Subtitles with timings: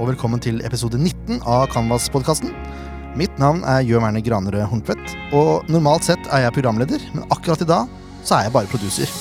[0.00, 2.52] og velkommen til episode 19 av Canvas-podkasten.
[3.18, 7.60] Mitt navn er Jørn Werner Granerød Horntvedt, og normalt sett er jeg programleder, men akkurat
[7.60, 7.90] i dag
[8.24, 9.12] så er jeg bare producer.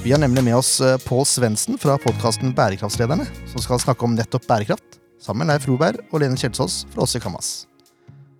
[0.00, 4.16] Vi har nemlig med oss eh, Pål Svendsen fra podkasten Bærekraftslederne, som skal snakke om
[4.16, 7.52] nettopp bærekraft, sammen med Leif Roberg og Lene Kjelsås fra oss i Canvas.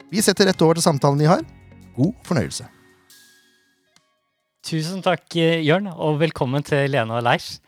[0.09, 1.45] Vi setter rett over til samtalen de har.
[1.99, 2.65] God fornøyelse.
[4.65, 7.59] Tusen takk, eh, Jørn, og velkommen til Lene og Leif.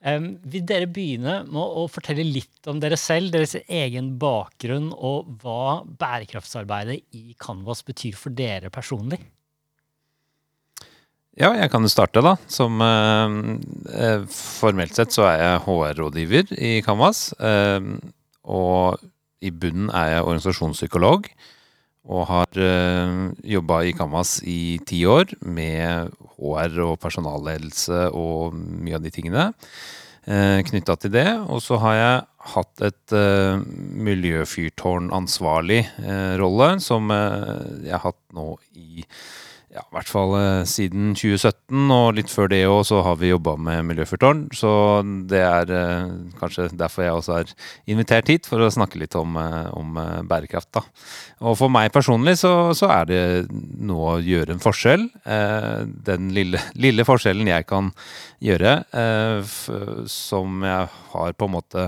[0.00, 5.28] Um, vil dere begynne med å fortelle litt om dere selv, deres egen bakgrunn, og
[5.42, 9.20] hva bærekraftsarbeidet i Canvas betyr for dere personlig?
[11.36, 12.34] Ja, jeg kan jo starte, da.
[12.50, 17.30] Som eh, Formelt sett så er jeg HR-rådgiver i Canvas.
[17.36, 17.92] Eh,
[18.50, 19.04] og
[19.44, 21.28] i bunnen er jeg organisasjonspsykolog.
[22.08, 28.96] Og har uh, jobba i Canvas i ti år med HR og personalledelse og mye
[28.96, 31.28] av de tingene uh, knytta til det.
[31.52, 32.16] Og så har jeg
[32.54, 33.60] hatt et uh,
[34.08, 39.04] miljøfyrtårnansvarlig uh, rolle, som eh, jeg har hatt nå i
[39.70, 43.30] ja, i hvert fall eh, siden 2017, og litt før det òg, så har vi
[43.30, 44.40] jobba med Miljøfyrtårn.
[44.56, 44.70] Så
[45.30, 46.08] det er eh,
[46.40, 47.52] kanskje derfor jeg også er
[47.94, 50.72] invitert hit, for å snakke litt om, eh, om bærekraft.
[50.74, 50.82] da.
[51.46, 55.06] Og for meg personlig så, så er det noe å gjøre en forskjell.
[56.10, 57.92] Den lille, lille forskjellen jeg kan
[58.42, 58.74] gjøre,
[60.10, 61.86] som jeg har på en måte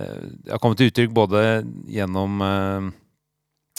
[0.00, 1.42] Jeg har kommet til uttrykk både
[1.90, 2.40] gjennom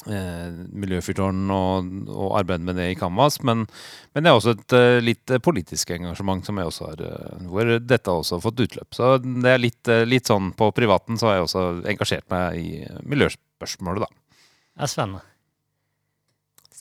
[0.06, 3.40] Miljøfyrtårn og, og arbeidet med det i Canvas.
[3.46, 3.66] Men,
[4.14, 7.74] men det er også et eh, litt politisk engasjement som jeg også har, eh, hvor
[7.80, 8.90] dette også har fått utløp.
[8.98, 12.58] Så det er litt, eh, litt sånn på privaten så har jeg også engasjert meg
[12.62, 12.72] i
[13.14, 14.42] miljøspørsmålet, da.
[14.72, 15.28] Det er spennende.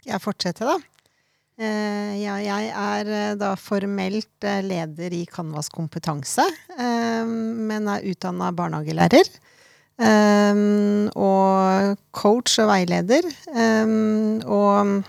[0.00, 0.78] Skal jeg fortsette, da?
[1.60, 8.06] Eh, ja, jeg er eh, da formelt eh, leder i Canvas kompetanse, eh, men er
[8.08, 9.28] utdanna barnehagelærer.
[10.00, 10.60] Eh,
[11.14, 13.26] og coach og veileder.
[13.52, 15.02] Um, og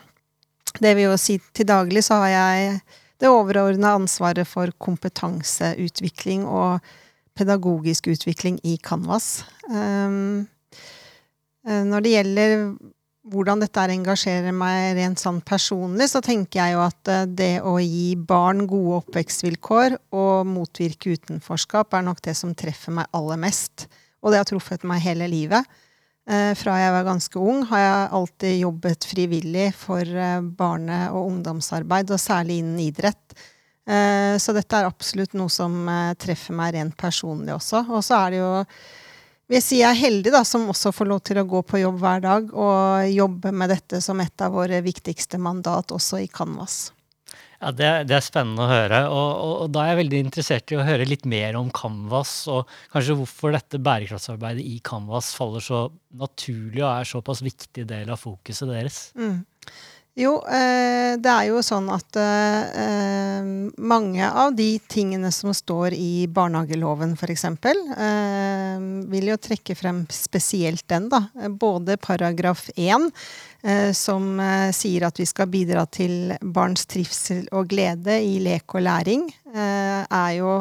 [0.84, 2.82] det vil jo si til daglig så har jeg
[3.22, 6.82] det overordna ansvaret for kompetanseutvikling og
[7.38, 9.44] pedagogisk utvikling i Canvas.
[9.70, 10.48] Eh,
[11.62, 12.56] når det gjelder
[13.32, 17.76] hvordan dette engasjerer meg rent sånn personlig, så tenker jeg jo at eh, det å
[17.78, 23.86] gi barn gode oppvekstvilkår og motvirke utenforskap er nok det som treffer meg aller mest.
[24.22, 25.66] Og det har truffet meg hele livet.
[26.30, 31.32] Eh, fra jeg var ganske ung har jeg alltid jobbet frivillig for eh, barne- og
[31.32, 33.38] ungdomsarbeid, og særlig innen idrett.
[33.90, 35.90] Eh, så dette er absolutt noe som
[36.22, 37.88] treffer meg rent personlig også.
[37.90, 38.52] Og så er det jo
[39.52, 41.82] vil jeg si jeg er heldig da, som også får lov til å gå på
[41.82, 46.30] jobb hver dag og jobbe med dette som et av våre viktigste mandat også i
[46.32, 46.94] Canvas.
[47.62, 49.00] Ja, det, det er spennende å høre.
[49.14, 52.34] Og, og, og da er jeg veldig interessert i å høre litt mer om Canvas,
[52.50, 55.84] og kanskje hvorfor dette bærekraftsarbeidet i Canvas faller så
[56.18, 59.02] naturlig og er såpass viktig del av fokuset deres.
[59.20, 59.44] Mm.
[60.20, 63.46] Jo, eh, det er jo sånn at eh,
[63.80, 68.84] mange av de tingene som står i barnehageloven f.eks., eh,
[69.14, 71.24] vil jo trekke frem spesielt den, da.
[71.48, 73.08] Både paragraf 1,
[73.64, 78.76] eh, som eh, sier at vi skal bidra til barns trivsel og glede i lek
[78.76, 80.58] og læring, eh, er jo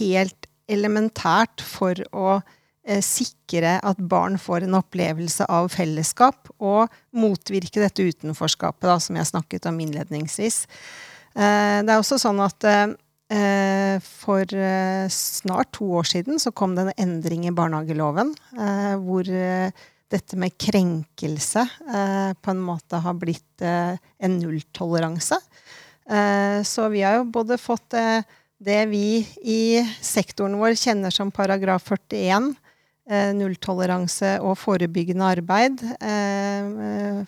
[0.00, 2.54] helt elementært for å eh,
[3.04, 9.30] sikre at barn får en opplevelse av fellesskap, og motvirke dette utenforskapet da, som jeg
[9.30, 10.64] snakket om innledningsvis.
[11.34, 16.74] Eh, det er også sånn at eh, for eh, snart to år siden så kom
[16.76, 23.00] det en endring i barnehageloven, eh, hvor eh, dette med krenkelse eh, på en måte
[23.04, 25.36] har blitt eh, en nulltoleranse.
[26.08, 28.24] Eh, så vi har jo både fått eh,
[28.58, 29.60] det vi i
[30.02, 32.64] sektoren vår kjenner som paragraf 41, eh,
[33.08, 37.22] nulltoleranse og forebyggende arbeid eh, eh,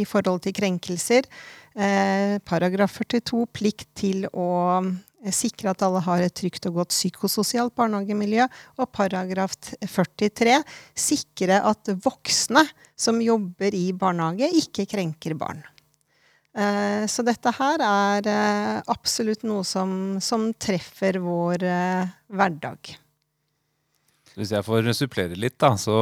[0.00, 1.28] i forhold til krenkelser.
[1.76, 4.48] Eh, paragraf 42, plikt til å
[4.80, 8.48] eh, sikre at alle har et trygt og godt psykososialt barnehagemiljø.
[8.80, 10.56] Og paragraf 43,
[10.96, 12.64] sikre at voksne
[12.96, 15.60] som jobber i barnehage, ikke krenker barn.
[16.56, 22.96] Eh, Så dette her er eh, absolutt noe som, som treffer vår eh, hverdag.
[24.36, 25.94] Hvis jeg får supplere litt, da, så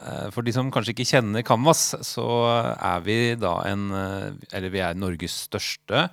[0.00, 2.28] eh, for de som kanskje ikke kjenner Canvas, så
[2.72, 6.06] er vi da en eh, Eller vi er Norges største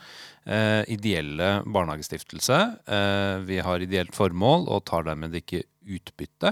[0.44, 2.60] eh, ideelle barnehagestiftelse.
[2.84, 6.52] Eh, vi har ideelt formål og tar dermed ikke utbytte.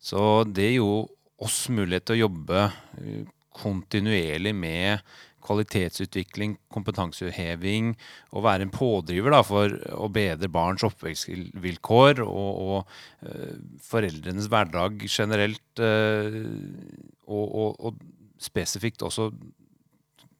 [0.00, 0.94] Så det gir jo
[1.40, 3.28] oss mulighet til å jobbe eh,
[3.60, 5.04] kontinuerlig med
[5.44, 7.94] kvalitetsutvikling, kompetanseheving,
[8.34, 15.02] og være en pådriver da, for å bedre barns oppvekstvilkår og, og uh, foreldrenes hverdag
[15.08, 16.40] generelt, uh,
[17.28, 18.04] og, og, og,
[18.40, 19.26] spesifikt også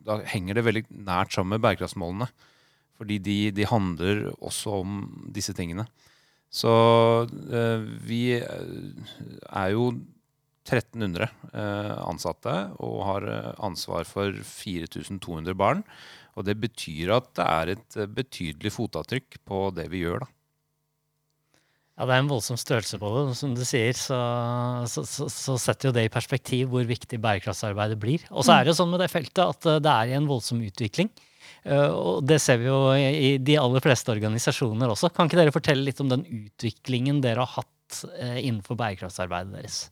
[0.08, 2.30] Da henger det veldig nært sammen med bærekraftsmålene.
[2.96, 5.02] Fordi de, de handler også om
[5.32, 5.84] disse tingene.
[6.48, 6.70] Så
[7.28, 9.90] uh, vi er jo
[10.70, 15.84] 1300 eh, ansatte og har eh, ansvar for 4200 barn.
[16.38, 20.34] Og det betyr at det er et eh, betydelig fotavtrykk på det vi gjør, da.
[22.00, 23.22] Ja, det er en voldsom størrelse på det.
[23.36, 24.18] Som du sier, så,
[24.88, 28.24] så, så, setter jo det i perspektiv hvor viktig bærekraftsarbeidet blir.
[28.30, 30.62] Og så er det jo sånn med det feltet at det er i en voldsom
[30.64, 31.10] utvikling.
[31.68, 35.12] Og det ser vi jo i de aller fleste organisasjoner også.
[35.12, 38.00] Kan ikke dere fortelle litt om den utviklingen dere har hatt
[38.40, 39.82] innenfor bærekraftsarbeidet deres?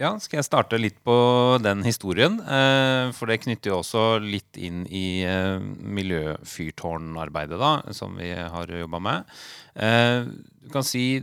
[0.00, 1.14] Ja, skal jeg starte litt på
[1.60, 2.38] den historien?
[2.40, 8.72] Eh, for det knytter jo også litt inn i eh, miljøfyrtårnarbeidet, da, som vi har
[8.72, 9.34] jobba med.
[9.76, 10.24] Eh,
[10.64, 11.20] du kan si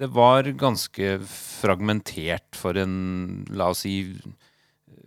[0.00, 2.92] det var ganske fragmentert for en,
[3.56, 3.94] la oss si,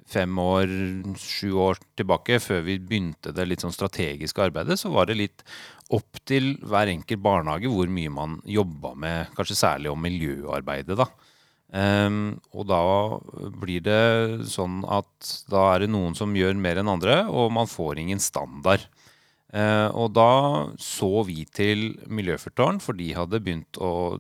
[0.10, 0.74] fem år,
[1.22, 5.46] sju år tilbake, før vi begynte det litt sånn strategiske arbeidet, så var det litt
[5.94, 11.08] opp til hver enkelt barnehage hvor mye man jobba med, kanskje særlig om miljøarbeidet, da.
[11.74, 12.84] Um, og da
[13.58, 17.70] blir det sånn at da er det noen som gjør mer enn andre, og man
[17.70, 18.86] får ingen standard.
[19.54, 20.30] Uh, og da
[20.82, 24.20] så vi til Miljøfyrtårn, for de hadde begynt å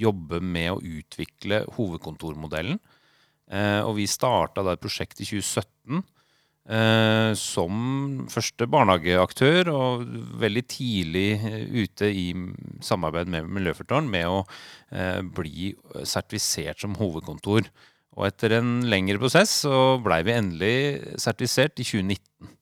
[0.00, 2.80] jobbe med å utvikle hovedkontormodellen.
[3.50, 6.04] Uh, og vi starta da et prosjekt i 2017
[6.68, 10.02] Eh, som første barnehageaktør og
[10.42, 12.26] veldig tidlig eh, ute i
[12.84, 14.42] samarbeid med Miljøfyrtårn med å
[14.92, 15.72] eh, bli
[16.04, 17.64] sertifisert som hovedkontor.
[18.18, 20.76] Og etter en lengre prosess så blei vi endelig
[21.22, 22.52] sertifisert i 2019.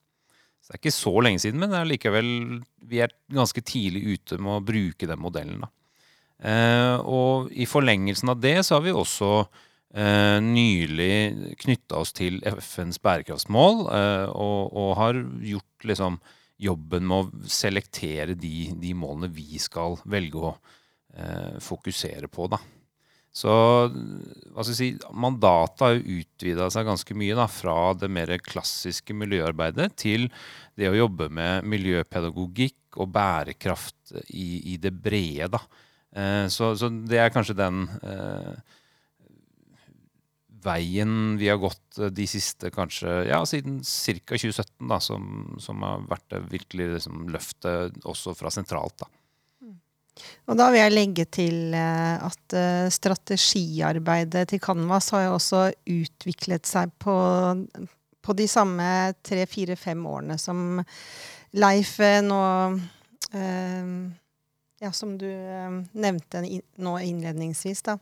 [0.63, 2.31] Så det er ikke så lenge siden, men likevel,
[2.79, 5.67] vi er ganske tidlig ute med å bruke den modellen.
[6.39, 9.43] Eh, og i forlengelsen av det så har vi også
[9.89, 16.19] nylig knytta oss til FNs bærekraftsmål eh, og, og, har gjort liksom,
[16.61, 20.51] jobben med å selektere de, de, målene vi skal velge å
[21.15, 22.45] eh, fokusere på.
[22.51, 22.59] Da.
[23.29, 23.53] Så
[24.65, 30.27] si, mandatet har jo utvida seg ganske mye da, fra det mer klassiske miljøarbeidet til
[30.79, 35.61] det å jobbe med miljøpedagogikk og bærekraft i, i det brede.
[36.15, 38.77] Eh, så, så, det er kanskje den eh,
[40.63, 44.35] veien vi har gått eh, de siste kanskje, ja, siden ca.
[44.35, 45.23] 2017, da, som,
[45.61, 48.97] som, har vært det virkelig liksom, løftet også fra sentralt.
[49.01, 49.09] da.
[49.63, 49.77] Mm.
[50.49, 55.65] Og da vil jeg legge til eh, at uh, strategiarbeidet til Canvas har jo også
[55.95, 57.17] utviklet seg på,
[58.21, 58.89] på de samme
[59.25, 60.81] tre-fire-fem årene som
[61.57, 62.43] Leif nå
[64.79, 66.39] Ja, som du nevnte
[66.79, 67.97] nå innledningsvis, da.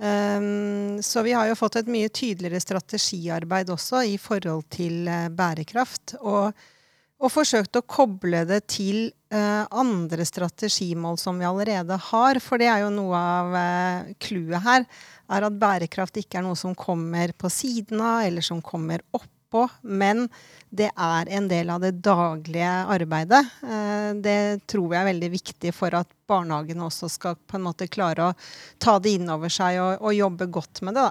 [0.00, 5.28] Um, så vi har jo fått et mye tydeligere strategiarbeid også i forhold til uh,
[5.28, 6.14] bærekraft.
[6.20, 6.56] Og,
[7.20, 12.40] og, forsøkt å koble det til uh, andre strategimål som vi allerede har.
[12.40, 13.58] For det er jo noe av
[14.24, 14.88] clouet uh, her.
[15.30, 19.04] Er at bærekraft ikke er noe som kommer på siden av, eller som kommer
[19.50, 19.68] oppå.
[19.82, 20.28] Men
[20.70, 23.42] det er en del av det daglige arbeidet.
[23.62, 27.90] Eh, det tror jeg er veldig viktig for at barnehagene også skal på en måte
[27.90, 28.36] klare å
[28.78, 31.10] ta det inn over seg og, og jobbe godt med det.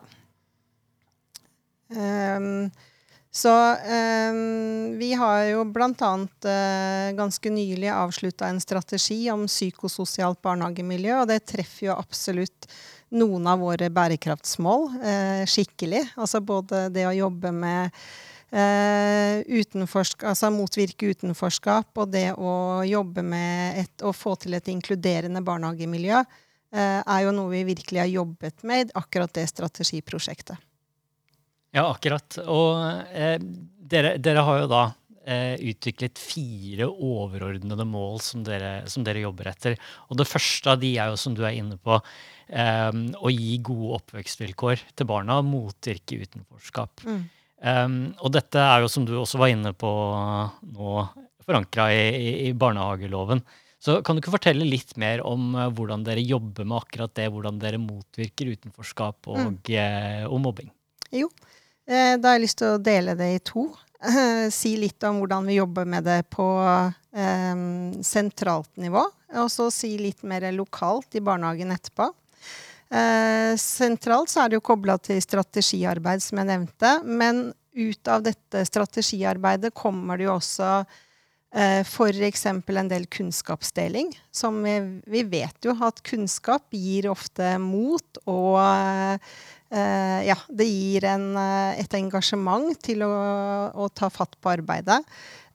[1.89, 2.69] Um,
[3.33, 6.11] så um, vi har jo bl.a.
[6.45, 12.69] Uh, ganske nylig avslutta en strategi om psykososialt barnehagemiljø, og det treffer jo absolutt
[13.09, 16.03] noen av våre bærekraftsmål eh, skikkelig.
[16.19, 17.95] Altså både det å jobbe med
[18.49, 19.45] Uh,
[20.25, 26.17] altså motvirke utenforskap og det å jobbe med et, å få til et inkluderende barnehagemiljø
[26.17, 30.57] uh, er jo noe vi virkelig har jobbet med, akkurat det strategiprosjektet.
[31.77, 32.39] Ja, akkurat.
[32.49, 32.81] Og
[33.13, 33.37] eh,
[33.91, 34.87] dere, dere, har jo da
[35.29, 39.75] utviklet fire overordnede mål som dere, som dere, jobber etter.
[40.09, 41.99] Og det første av de er jo, som du er inne på,
[42.49, 47.05] å gi gode oppvekstvilkår til barna, motvirke utenforskap.
[47.05, 47.21] Mm.
[47.59, 51.01] Um, og dette er jo, som du også var inne på nå,
[51.43, 53.41] forankra i, i, i, barnehageloven.
[53.83, 57.27] Så kan du ikke fortelle litt mer om uh, hvordan dere jobber med akkurat det?
[57.33, 59.59] Hvordan dere motvirker utenforskap og, mm.
[59.75, 60.71] uh, og mobbing?
[61.15, 61.27] Jo,
[61.89, 63.67] uh, da har jeg lyst til å dele det i to.
[64.59, 66.45] si litt om hvordan vi jobber med det på
[68.05, 69.01] sentralt nivå.
[69.41, 72.07] Og så si litt mer lokalt i barnehagen etterpå.
[72.89, 76.95] Eh, sentralt så er det jo kobla til strategiarbeid, som jeg nevnte.
[77.05, 80.71] Men ut av dette strategiarbeidet kommer det jo også
[81.53, 82.45] eh, f.eks.
[82.49, 84.11] en del kunnskapsdeling.
[84.31, 91.05] Som vi, vi, vet jo at kunnskap gir ofte mot og eh, ja, det gir
[91.11, 93.13] en, eh, et engasjement til å,
[93.73, 95.03] å ta fatt på arbeidet.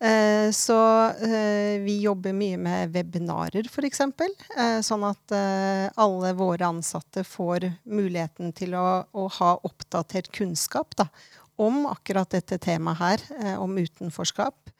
[0.04, 4.02] Eh, så eh, vi jobber mye med webinarer, f.eks.
[4.04, 11.08] Eh, sånn at alle våre ansatte får muligheten til å, å ha oppdatert kunnskap da,
[11.56, 13.25] om akkurat dette temaet her,
[13.62, 14.73] om utenforskap.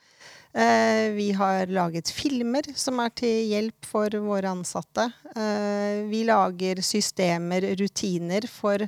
[1.15, 5.07] Vi har laget filmer som er til hjelp for våre ansatte.
[6.11, 8.83] Vi lager systemer, rutiner for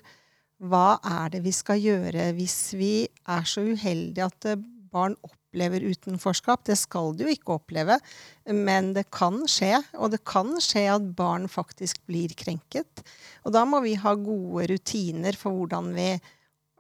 [0.64, 4.52] hva er det vi skal gjøre hvis vi er så uheldige at
[4.92, 6.66] barn opplever utenforskap.
[6.66, 8.00] Det skal du ikke oppleve,
[8.46, 9.82] men det kan skje.
[9.98, 13.04] Og det kan skje at barn faktisk blir krenket.
[13.46, 16.20] Og da må vi ha gode rutiner for hvordan vi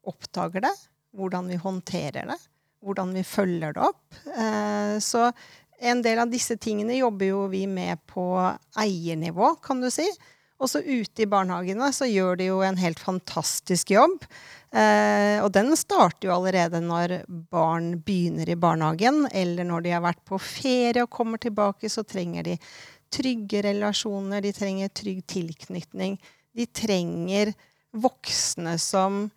[0.08, 0.76] oppdager det,
[1.16, 2.40] hvordan vi håndterer det,
[2.84, 4.06] hvordan vi følger det opp.
[4.38, 5.32] Eh, så
[5.80, 8.26] en del av disse tingene jobber jo vi med på
[8.78, 10.08] eiernivå, kan du si.
[10.58, 14.24] Også ute i barnehagene så gjør de jo en helt fantastisk jobb.
[14.74, 17.20] Eh, og den starter jo allerede når
[17.54, 22.02] barn begynner i barnehagen, eller når de har vært på ferie og kommer tilbake, så
[22.04, 22.58] trenger de
[23.14, 26.18] trygge relasjoner, de trenger trygg tilknytning.
[26.58, 27.54] De trenger
[27.94, 29.28] voksne som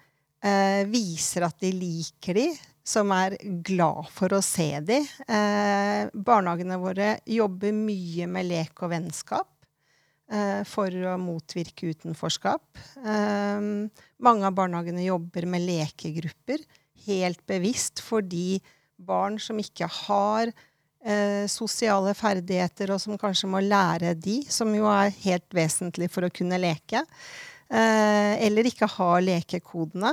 [0.41, 2.49] eh, viser at de liker de,
[2.81, 5.03] som er glad for å se de.
[5.29, 9.51] Eh, barnehagene våre jobber mye med lek og vennskap.
[10.31, 12.63] Eh, for å motvirke utenforskap.
[13.03, 13.63] Eh,
[14.23, 16.63] mange av barnehagene jobber med lekegrupper
[17.09, 18.61] helt bevisst fordi
[18.95, 24.87] barn som ikke har eh, sosiale ferdigheter, og som kanskje må lære de, som jo
[24.93, 27.03] er helt vesentlig for å kunne leke,
[27.71, 30.11] eller ikke har lekekodene.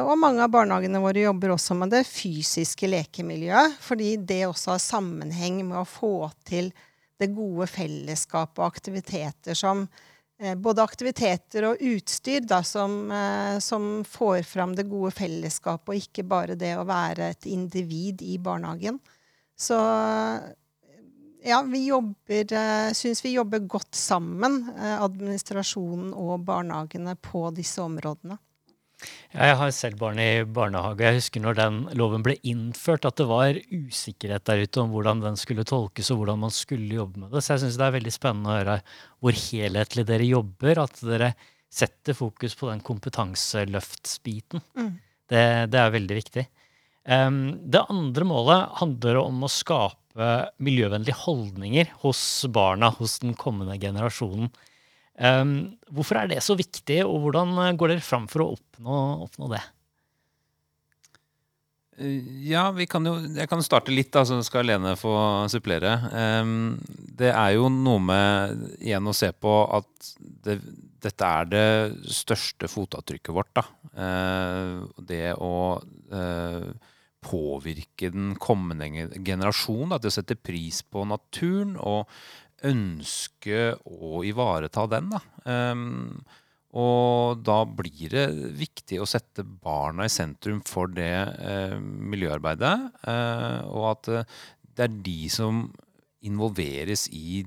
[0.00, 4.80] og mange av barnehagene våre jobber også med det fysiske lekemiljøet, fordi det også har
[4.80, 6.70] sammenheng med å få til
[7.20, 9.84] det gode fellesskapet og aktiviteter som
[10.40, 16.00] eh, Både aktiviteter og utstyr da, som, eh, som, får fram det gode fellesskapet, og
[16.00, 18.98] ikke bare det å være et individ i barnehagen.
[19.54, 19.78] Så
[21.42, 28.40] ja, vi jobber eh, Syns vi jobber godt sammen, administrasjonen og barnehagene, på disse områdene.
[29.32, 31.04] Jeg har selv barn i barnehage.
[31.06, 35.22] Jeg husker når den loven ble innført, at det var usikkerhet der ute om hvordan
[35.24, 37.44] den skulle tolkes og hvordan man skulle jobbe med det.
[37.44, 38.76] Så jeg syns det er veldig spennende å høre
[39.22, 40.82] hvor helhetlig dere jobber.
[40.84, 41.32] At dere
[41.72, 44.60] setter fokus på den kompetanseløftsbiten.
[44.76, 44.92] Mm.
[45.32, 46.44] Det, det, er veldig viktig.
[47.08, 47.38] Um,
[47.72, 52.20] det andre målet handler om å skape miljøvennlige holdninger hos
[52.52, 54.52] barna, hos den kommende generasjonen.
[55.20, 59.00] Um, hvorfor er det så viktig, og hvordan eh, går dere fram for å oppnå,
[59.26, 59.60] oppnå det?
[62.00, 65.12] Eh, ja, kan jo, jeg kan starte litt, da, så skal Lene få
[65.52, 65.98] supplere.
[66.40, 70.14] Um, det er jo noe med igjen å se på at
[70.48, 70.56] det,
[71.04, 71.66] dette er det
[72.22, 73.52] største fotavtrykket vårt.
[73.60, 73.66] Da.
[73.92, 75.52] Uh, det å
[77.22, 78.88] påvirke den kommende
[79.22, 79.92] generasjon.
[79.92, 82.10] Da, til å sette pris på naturen og
[82.68, 85.10] ønske å ivareta den.
[85.12, 85.20] Da.
[85.44, 86.22] Um,
[86.72, 88.26] og da blir det
[88.56, 92.76] viktig å sette barna i sentrum for det uh, miljøarbeidet.
[93.04, 94.38] Uh, og at uh,
[94.72, 95.66] det er de som
[96.24, 97.42] involveres i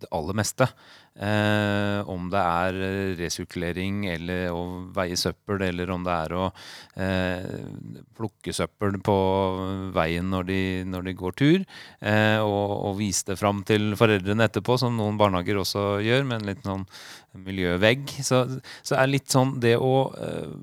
[0.00, 0.68] det aller meste.
[1.18, 2.76] Eh, om det er
[3.18, 4.60] resirkulering eller å
[4.94, 6.44] veie søppel, eller om det er å
[6.94, 7.64] eh,
[8.16, 9.16] plukke søppel på
[9.96, 11.66] veien når de, når de går tur,
[11.98, 16.40] eh, og, og, vise det fram til foreldrene etterpå, som noen barnehager også gjør, med
[16.40, 16.86] en liten sånn
[17.42, 18.06] miljøvegg.
[18.24, 18.44] Så,
[18.86, 20.54] så er litt sånn det å eh,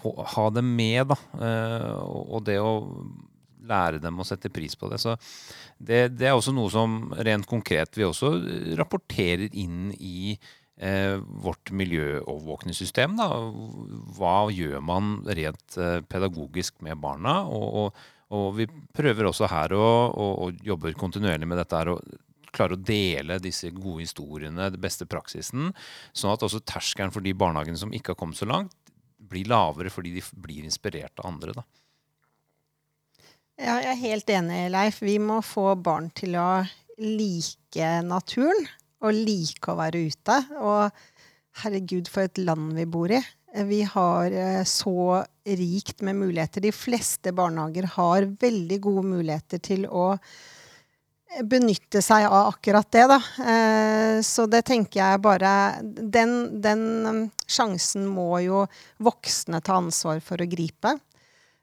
[0.00, 2.74] få, ha det med, da, eh, og det å
[3.68, 5.00] lære dem å sette pris på det.
[5.02, 5.16] Så
[5.78, 8.34] det, det, er også noe som rent konkret vi også
[8.78, 10.34] rapporterer inn i
[10.76, 13.16] eh, vårt miljøovervåkningssystem.
[13.20, 13.30] Da.
[14.18, 17.40] Hva gjør man rent eh, pedagogisk med barna?
[17.48, 18.04] Og, og,
[18.34, 21.94] og, vi prøver også her å, og, jobber kontinuerlig med dette her.
[21.96, 22.22] Og,
[22.54, 25.72] klare å dele disse gode historiene, den beste praksisen,
[26.14, 28.76] sånn at også terskelen for de barnehagene som ikke har kommet så langt,
[29.18, 31.56] blir lavere fordi de blir inspirert av andre.
[31.56, 31.64] da.
[33.54, 34.96] Ja, jeg er helt enig, Leif.
[35.04, 36.64] Vi må få barn til å
[36.98, 38.66] like naturen
[39.04, 40.38] og like å være ute.
[40.58, 43.20] Og herregud, for et land vi bor i.
[43.68, 46.64] Vi har eh, så rikt med muligheter.
[46.64, 50.08] De fleste barnehager har veldig gode muligheter til å
[51.46, 53.20] benytte seg av akkurat det, da.
[53.54, 58.66] Eh, så det tenker jeg bare Den, den sjansen må jo
[58.98, 60.98] voksne ta ansvar for å gripe.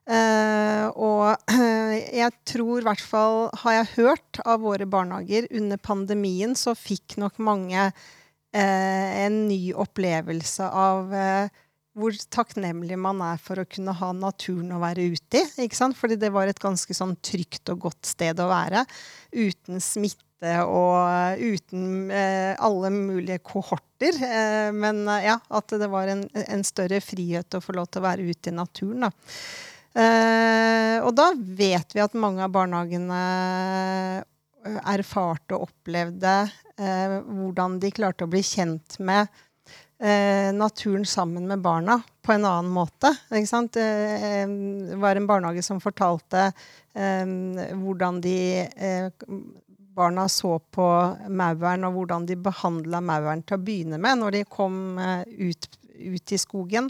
[0.09, 1.37] Eh, og
[2.21, 7.19] jeg tror i hvert fall, har jeg hørt av våre barnehager, under pandemien så fikk
[7.21, 11.61] nok mange uh, en ny opplevelse av eh,
[11.97, 15.45] hvor takknemlig man er for å kunne ha naturen å være ute i.
[15.67, 15.97] ikke sant?
[15.99, 18.85] Fordi det var et ganske sånn trygt og godt sted å være.
[19.35, 24.15] Uten smitte og uten alle mulige kohorter.
[24.71, 28.31] Men ja, at det var en, en, større frihet å få lov til å være
[28.31, 29.09] ute i naturen.
[29.09, 29.11] da.
[29.91, 33.21] Eh, og da vet vi at mange av barnehagene
[34.21, 36.35] eh, erfarte og opplevde
[36.77, 39.27] eh, hvordan de klarte å bli kjent med
[40.01, 43.11] naturen sammen med barna på en annen måte.
[43.29, 46.47] Det var en barnehage som fortalte
[46.97, 48.39] hvordan de
[49.95, 50.87] barna så på
[51.29, 55.67] mauren, og hvordan de behandla mauren til å begynne med når de kom eh, ut,
[56.01, 56.89] ut i skogen.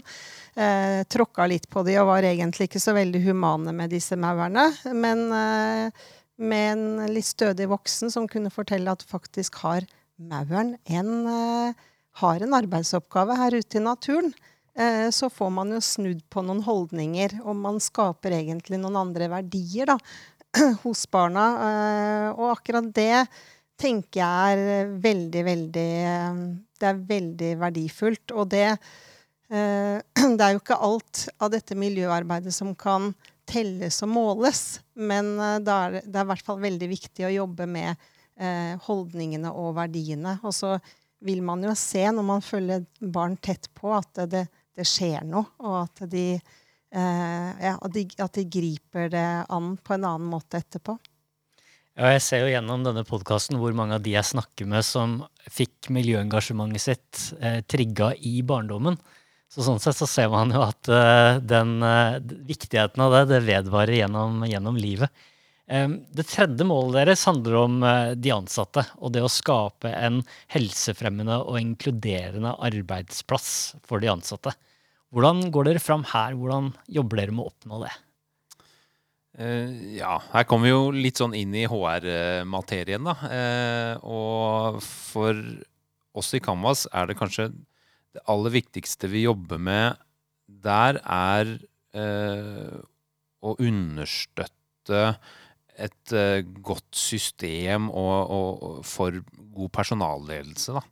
[0.54, 4.68] Eh, tråkka litt på de og var egentlig ikke så veldig humane med disse maurene.
[4.92, 6.04] Men eh,
[6.42, 9.86] med en litt stødig voksen som kunne fortelle at faktisk har
[10.18, 11.74] mauren en, eh,
[12.22, 14.32] har en arbeidsoppgave her ute i naturen.
[14.74, 19.28] Eh, så får man jo snudd på noen holdninger, og man skaper egentlig noen andre
[19.28, 19.98] verdier da,
[20.84, 21.46] hos barna.
[21.68, 23.26] Eh, og akkurat det
[23.80, 25.90] tenker jeg er veldig, veldig
[26.78, 28.34] Det er veldig verdifullt.
[28.36, 29.98] Og det eh,
[30.38, 33.12] Det er jo ikke alt av dette miljøarbeidet som kan
[33.48, 37.36] telles og måles, men eh, det er, det er i hvert fall veldig viktig å
[37.42, 38.10] jobbe med
[38.82, 40.32] holdningene og verdiene.
[40.42, 40.70] Og så
[41.22, 42.80] vil man jo se, når man følger
[43.12, 44.40] barn tett på, at det,
[44.74, 46.24] det skjer noe, og at de
[46.90, 50.96] ja, at, de, at, de, griper det an på en annen måte etterpå.
[51.92, 55.18] Ja, jeg ser jo gjennom denne podkasten hvor mange av de jeg snakker med, som
[55.52, 58.96] fikk miljøengasjementet sitt eh, trigga i barndommen.
[59.52, 62.16] Så sånn sett så ser man jo at eh, den eh,
[62.48, 65.12] viktigheten av det, det vedvarer gjennom, gjennom livet.
[65.72, 70.18] Um, det tredje målet deres handler om uh, de ansatte og det å skape en
[70.52, 73.52] helsefremmende og inkluderende arbeidsplass
[73.86, 74.52] for de ansatte.
[75.14, 76.34] Hvordan går dere fram her?
[76.36, 77.92] Hvordan jobber dere med å oppnå det?
[79.32, 83.14] Uh, ja, her kommer vi jo litt sånn inn i HR-materien, da.
[83.24, 85.38] Uh, og for
[86.12, 87.48] oss i Canvas er det kanskje
[88.12, 90.02] det aller viktigste vi jobber med
[90.62, 91.54] der, er
[91.96, 92.80] uh,
[93.42, 95.06] å understøtte
[95.82, 96.12] et
[96.60, 99.16] godt system og, og, for
[99.56, 100.76] god personalledelse.
[100.76, 100.82] da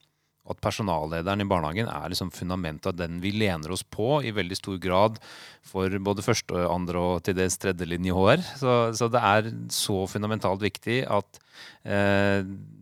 [0.49, 4.57] at personallederen i barnehagen er liksom fundamentet av den vi lener oss på i veldig
[4.59, 5.21] stor grad
[5.67, 8.45] for både første, andre og til dels tredje linje HR.
[8.59, 11.41] Så, så, det er så fundamentalt viktig at
[11.85, 12.41] eh,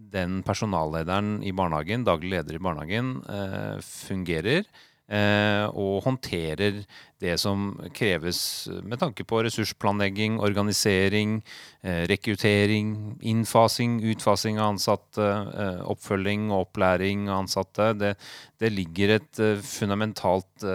[0.09, 4.63] den personallederen i barnehagen, daglig leder i barnehagen, eh, fungerer
[5.09, 6.83] og håndterer
[7.19, 11.39] det som kreves med tanke på ressursplanlegging, organisering,
[11.83, 17.93] eh, rekruttering, innfasing, utfasing av ansatte, eh, oppfølging og opplæring av ansatte.
[17.99, 18.15] Det,
[18.61, 20.67] det ligger et fundamentalt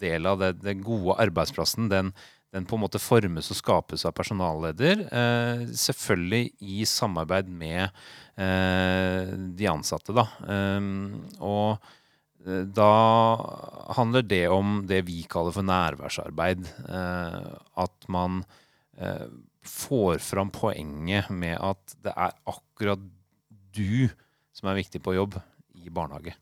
[0.00, 1.88] del av det, det gode arbeidsplassen.
[1.92, 2.14] den
[2.54, 5.00] den på en måte formes og skapes av personalleder.
[5.10, 7.88] Eh, selvfølgelig i samarbeid med
[8.38, 10.28] eh, de ansatte, da.
[10.46, 10.86] Eh,
[11.42, 12.03] og Eh,
[12.44, 12.90] da
[13.96, 16.66] handler det om det vi kaller for nærværsarbeid.
[16.88, 17.52] Eh,
[17.84, 18.42] at man
[18.98, 19.28] eh,
[19.64, 23.00] får fram poenget med at det er akkurat
[23.74, 24.10] du
[24.54, 25.38] som er viktig på jobb
[25.80, 26.36] i barnehage.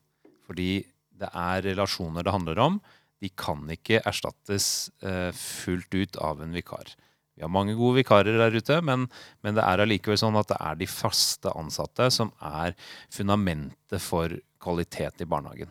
[0.47, 0.83] Fordi
[1.23, 2.83] det er relasjoner det handler om.
[3.23, 4.91] De kan ikke erstattes
[5.39, 6.91] fullt ut av en vikar.
[7.35, 9.07] Vi har mange gode vikarer der ute, men,
[9.43, 12.77] men det er allikevel sånn at det er de faste ansatte som er
[13.13, 15.71] fundamentet for kvalitet i barnehagen.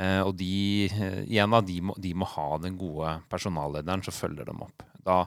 [0.00, 4.16] Eh, og de, eh, igjen da, de må, de må, ha den gode personallederen som
[4.16, 4.84] følger dem opp.
[5.04, 5.24] Da,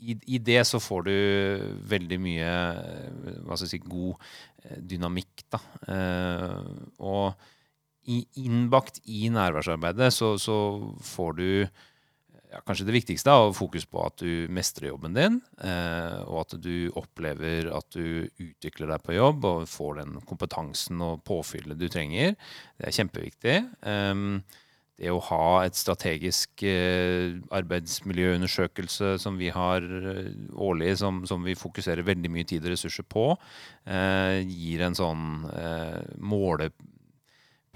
[0.00, 1.14] i, i, det så får du
[1.90, 5.46] veldig mye eh, hva skal jeg si, god dynamikk.
[5.50, 5.58] Da.
[7.00, 7.32] og
[8.12, 10.56] i, innbakt i nærværsarbeidet så, så
[11.00, 11.46] får du
[12.50, 16.42] ja, kanskje det viktigste er å fokus på at du mestrer jobben din, eh, og
[16.44, 21.78] at du opplever at du utvikler deg på jobb og får den kompetansen og påfyllet
[21.78, 22.34] du trenger.
[22.78, 23.56] Det er kjempeviktig.
[23.86, 24.42] Um,
[25.00, 30.28] det å ha et strategisk eh, arbeidsmiljøundersøkelse som vi har eh,
[30.60, 33.30] årlig, som, som, vi fokuserer veldig mye tid og ressurser på,
[33.88, 36.68] eh, gir en sånn eh, måle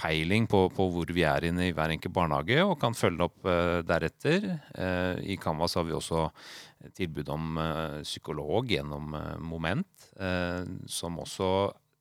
[0.05, 3.49] peiling på, på, hvor vi er inne i hver enkelt barnehage, og kan følge opp
[3.49, 4.51] uh, deretter.
[4.77, 6.27] Uh, I Canvas har vi også
[6.97, 9.89] tilbud om uh, psykolog gjennom Moment,
[10.87, 11.49] som også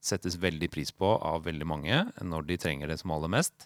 [0.03, 3.65] settes veldig pris på av veldig mange når de trenger det som aller mest.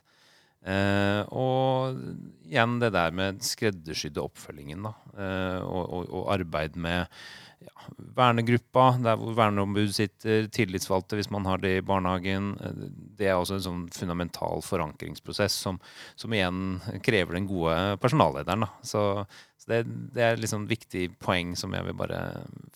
[0.65, 1.99] Eh, og
[2.47, 4.95] igjen det der med skreddersydde oppfølgingen, da.
[5.15, 7.05] Eh, og, og, og arbeid med
[7.63, 12.51] ja, vernegruppa, der hvor verneombud sitter, tillitsvalgte hvis man har det i barnehagen.
[12.59, 12.85] Eh,
[13.19, 15.79] det er også en sånn fundamental forankringsprosess som,
[16.19, 18.67] som igjen krever den gode personallederen.
[18.67, 18.71] Da.
[18.85, 19.03] Så,
[19.61, 19.83] så det,
[20.15, 22.23] det, er liksom viktig poeng som jeg vil bare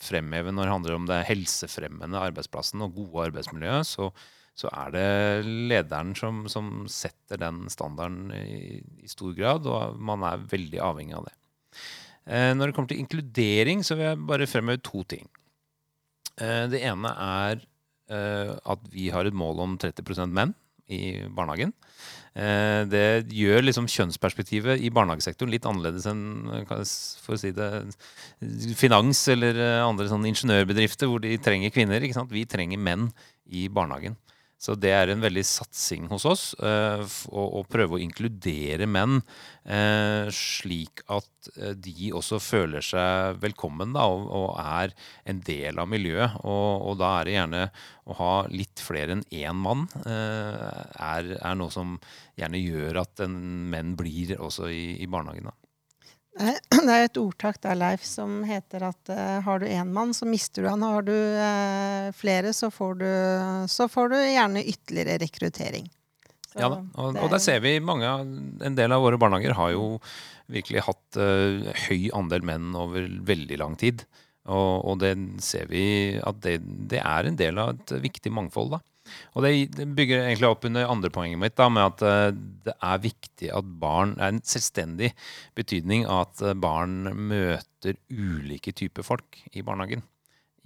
[0.02, 3.82] fremheve når det handler om det helsefremmende arbeidsplassen og gode arbeidsmiljø.
[3.88, 4.14] Så,
[4.62, 5.08] så er det
[5.72, 11.18] lederen som, som setter den standarden i, i, stor grad, og man er veldig avhengig
[11.18, 11.36] av det.
[12.30, 15.26] Eh, når det kommer til inkludering, så vil jeg bare fremheve to ting.
[16.38, 17.64] Eh, det ene er
[18.12, 20.54] eh, at vi har et mål om 30% menn
[20.92, 21.74] i barnehagen.
[22.32, 27.70] Eh, det gjør liksom kjønnsperspektivet i barnehagesektoren litt annerledes enn for å si det,
[28.80, 32.06] finans eller eh, andre sånne ingeniørbedrifter hvor de trenger kvinner.
[32.32, 33.10] Vi trenger menn
[33.52, 34.16] i barnehagen.
[34.62, 37.02] Så det er en veldig satsing hos oss uh,
[37.34, 44.06] å, prøve å inkludere menn uh, slik at uh, de også føler seg velkommen da,
[44.06, 44.94] og, er
[45.26, 46.38] en del av miljøet.
[46.46, 47.64] Og, og, da er det gjerne
[48.06, 51.98] å ha litt flere enn én mann er, er, noe som
[52.38, 53.36] gjerne gjør at en
[53.72, 55.50] menn blir også i, i barnehagen.
[55.50, 55.61] da.
[56.88, 60.28] Det er et ordtak der, Leif, som heter at uh, har du én mann, så
[60.30, 60.84] mister du han.
[60.86, 63.10] Har du uh, flere, så får du,
[63.72, 65.90] så får du, gjerne ytterligere rekruttering.
[66.52, 69.70] Så ja da, og, og, der ser vi mange En del av våre barnehager har
[69.72, 69.86] jo
[70.52, 74.06] virkelig hatt uh, høy andel menn over veldig lang tid.
[74.50, 75.14] Og, og det
[75.44, 75.84] ser vi
[76.18, 76.58] at det,
[76.90, 78.82] det, er en del av et viktig mangfold, da.
[79.36, 83.04] Og det, bygger egentlig opp under andre poenget mitt, da, med at uh, det er
[83.04, 85.12] viktig at barn Det er en selvstendig
[85.58, 90.04] betydning at uh, barn møter ulike typer folk i barnehagen.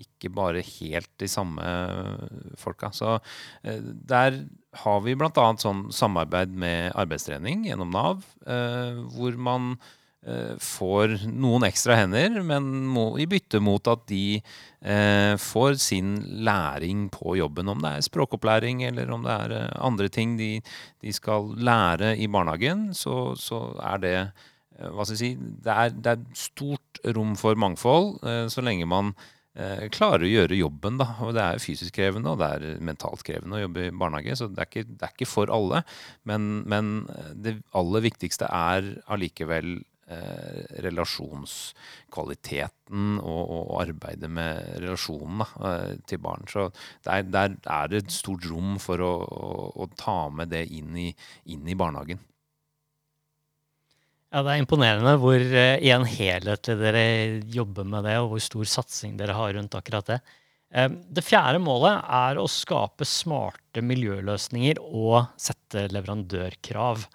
[0.01, 1.63] Ikke bare helt de samme
[2.60, 2.89] folka.
[2.91, 3.13] Så
[3.63, 4.41] der
[4.81, 5.45] har vi bl.a.
[5.55, 9.93] sånn samarbeid med arbeidstrening gjennom Nav, hvor man Eh,
[10.61, 14.39] får noen ekstra hender, men må, i bytte mot at de
[14.85, 17.69] eh, får sin læring på jobben.
[17.69, 20.59] Om det er språkopplæring eller om det er eh, andre ting de,
[21.01, 25.31] de, skal lære i barnehagen, så, så er det eh, hva skal jeg si,
[25.65, 29.13] det er, det er stort rom for mangfold eh, så lenge man
[29.57, 31.01] eh, klarer å gjøre jobben.
[31.01, 31.09] Da.
[31.25, 34.38] Og det er fysisk krevende og det er mentalt krevende å jobbe i barnehage.
[34.38, 35.81] Så det er ikke, det er ikke for alle.
[36.29, 36.95] Men, men
[37.33, 39.77] det aller viktigste er allikevel
[40.11, 46.43] eh, relasjonskvaliteten og, og, arbeidet med relasjonen da, eh, til barn.
[46.51, 46.61] Så
[47.07, 50.97] der, der, er det et stort rom for å, å, å ta med det inn
[50.99, 51.15] i,
[51.53, 52.19] inn i, barnehagen.
[54.31, 57.05] Ja, Det er imponerende hvor i en helhet dere
[57.51, 60.19] jobber med det, og hvor stor satsing dere har rundt akkurat det.
[60.75, 67.05] Det fjerde målet er å skape smarte miljøløsninger og sette leverandørkrav.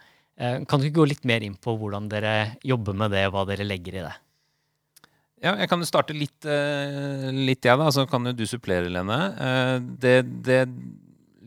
[0.40, 3.36] Eh, kan du ikke gå litt mer inn på hvordan dere jobber med det, og
[3.36, 4.16] hva dere legger i det?
[5.40, 9.16] Ja, jeg kan starte litt, litt jeg, ja, da, så kan jo du supplere, Lene.
[9.40, 10.58] Uh, det, det,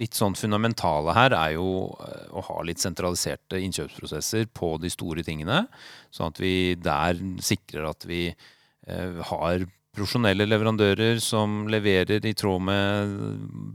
[0.01, 5.67] litt sånn fundamentale her er jo å ha litt sentraliserte innkjøpsprosesser på de store tingene.
[6.09, 8.23] Sånn at vi der sikrer at vi
[9.29, 13.17] har profesjonelle leverandører som leverer i tråd med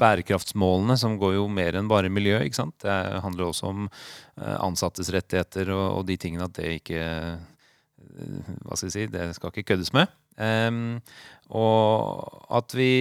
[0.00, 2.40] bærekraftsmålene, som går jo mer enn bare miljø.
[2.42, 2.74] ikke sant?
[2.82, 8.50] Det handler også om eh, ansattes rettigheter og, og de tingene at det ikke eh,
[8.64, 10.10] Hva skal jeg si Det skal ikke køddes med.
[10.38, 10.98] Um,
[11.50, 12.92] og at vi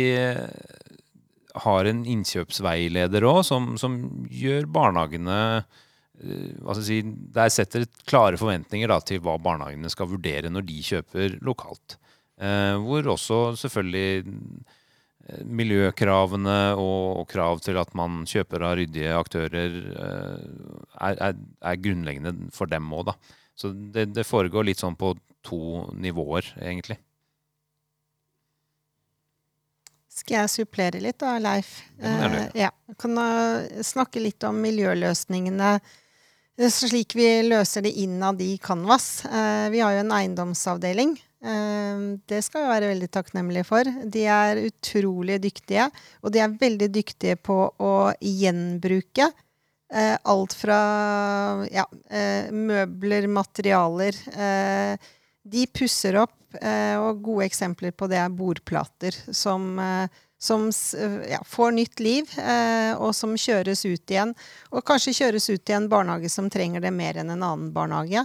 [1.58, 3.97] har en innkjøpsveileder òg, som, som,
[4.30, 5.38] gjør barnehagene
[6.82, 7.01] si,
[7.34, 11.97] Der setter klare forventninger da, til hva barnehagene skal vurdere når de kjøper lokalt.
[12.38, 19.80] Eh, hvor også selvfølgelig eh, miljøkravene og, krav til at man kjøper av ryddige aktører,
[20.06, 23.17] eh, er, er, er grunnleggende for dem òg, da.
[23.58, 27.00] Så det, det, foregår litt sånn på to nivåer, egentlig.
[30.13, 31.80] Skal jeg supplere litt da, Leif?
[31.97, 32.69] Eh, ja.
[33.02, 33.17] Kan
[33.86, 35.80] snakke litt om miljøløsningene
[36.73, 39.26] slik vi løser det innad i Canvas.
[39.26, 41.17] Eh, vi har jo en eiendomsavdeling
[42.27, 43.88] det skal vi være veldig takknemlige for.
[44.03, 45.86] De er utrolig dyktige,
[46.21, 49.29] og de er veldig dyktige på å gjenbruke
[49.93, 50.79] eh, alt fra
[51.71, 54.15] ja, eh, møbler, materialer.
[54.38, 54.97] Eh,
[55.47, 59.75] de pusser opp, og gode eksempler på det er bordplater som,
[60.39, 60.63] som
[61.27, 62.31] ja, får nytt liv,
[62.97, 64.31] og som kjøres ut igjen.
[64.71, 68.23] Og kanskje kjøres ut i en barnehage som trenger det mer enn en annen barnehage.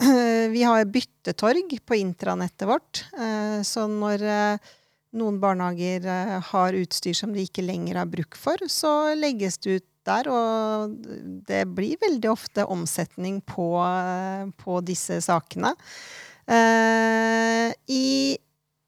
[0.50, 3.04] Vi har byttetorg på intranettet vårt.
[3.18, 4.70] Eh, så når eh,
[5.20, 9.80] noen barnehager eh, har utstyr som de ikke lenger har bruk for, så legges det
[9.80, 10.94] ut der, og
[11.46, 13.66] det blir veldig ofte omsetning på,
[14.56, 15.74] på disse sakene.
[17.84, 18.06] I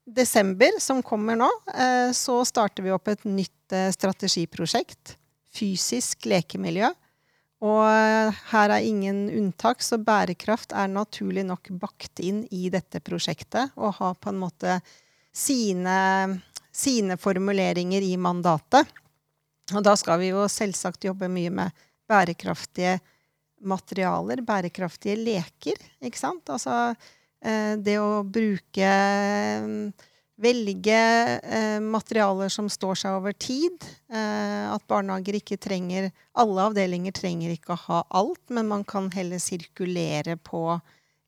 [0.08, 1.50] desember, som kommer nå,
[2.16, 5.18] så starter vi opp et nytt strategiprosjekt.
[5.52, 6.88] Fysisk lekemiljø.
[7.62, 13.70] Og her er ingen unntak, så bærekraft er naturlig nok bakt inn i dette prosjektet.
[13.78, 14.80] Og har på en måte
[15.32, 16.40] sine,
[16.74, 18.90] sine formuleringer i mandatet.
[19.72, 22.98] Og da skal vi jo selvsagt jobbe mye med bærekraftige
[23.62, 26.50] materialer, bærekraftige leker, ikke sant.
[26.50, 28.90] Altså eh, det å bruke
[30.42, 30.98] Velge
[31.38, 33.84] eh, materialer som står seg over tid.
[34.10, 39.10] Eh, at barnehager ikke trenger Alle avdelinger trenger ikke å ha alt, men man kan
[39.14, 40.64] heller sirkulere på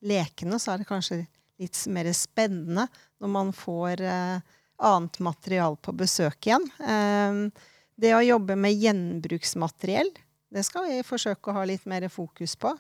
[0.05, 0.59] lekene.
[0.59, 1.21] Så er det kanskje
[1.63, 2.89] litt mer spennende
[3.23, 6.67] når man får eh, annet material på besøk igjen.
[6.83, 10.11] Eh, det å jobbe med gjenbruksmateriell,
[10.55, 12.71] det skal vi forsøke å ha litt mer fokus på.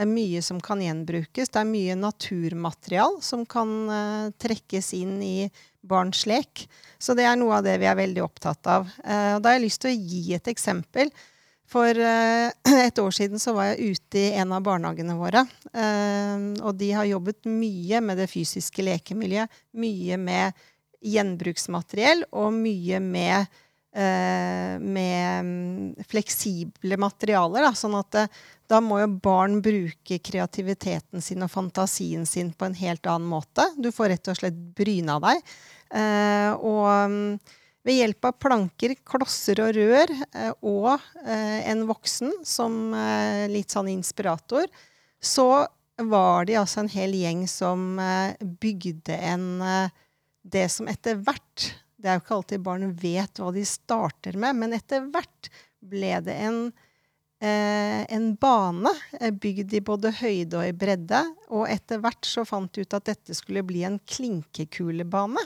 [0.00, 1.50] Eh, det er mye som kan gjenbrukes.
[1.50, 6.68] Det er mye naturmaterial som kan uh, trekkes inn i barns lek.
[6.98, 8.88] Så det er noe av det vi er veldig opptatt av.
[9.04, 11.12] Uh, da har jeg lyst til å gi et eksempel.
[11.70, 12.48] For uh,
[12.86, 15.46] et år siden så var jeg ute i en av barnehagene våre.
[15.70, 19.50] og de har jobbet mye med det fysiske lekemiljøet.
[19.78, 20.64] Mye med
[21.00, 27.64] gjenbruksmateriell og mye med med mm, fleksible materialer.
[27.66, 28.18] Da, sånn at
[28.70, 33.66] da må jo barn bruke kreativiteten sin og fantasien sin på en helt annen måte.
[33.74, 35.42] Du får rett og slett bryna deg.
[35.90, 40.92] Eh, og mm, ved hjelp av planker, klosser og rør eh, og
[41.24, 44.70] eh, en voksen som eh, litt sånn inspirator,
[45.20, 45.66] så
[46.00, 49.98] var de altså en hel gjeng som eh, bygde en eh,
[50.40, 51.66] Det som etter hvert
[52.00, 56.14] Det er jo ikke alltid barn vet hva de starter med, men etter hvert ble
[56.24, 56.62] det en
[57.40, 61.22] eh, en bane eh, bygd i både høyde og i bredde.
[61.52, 65.44] Og etter hvert så fant de ut at dette skulle bli en klinkekulebane.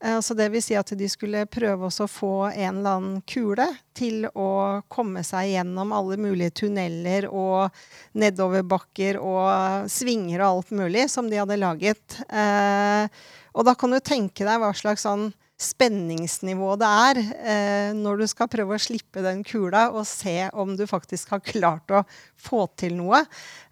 [0.00, 3.66] Eh, så det vil si at de skulle prøve å få en eller annen kule
[3.96, 7.72] til å komme seg gjennom alle mulige tunneler og
[8.18, 12.20] nedoverbakker og svinger og alt mulig som de hadde laget.
[12.28, 13.08] Eh,
[13.54, 15.30] og da kan du tenke deg hva slags sånn
[15.64, 20.74] spenningsnivå det er eh, når du skal prøve å slippe den kula og se om
[20.78, 22.04] du faktisk har klart å
[22.40, 23.22] få til noe.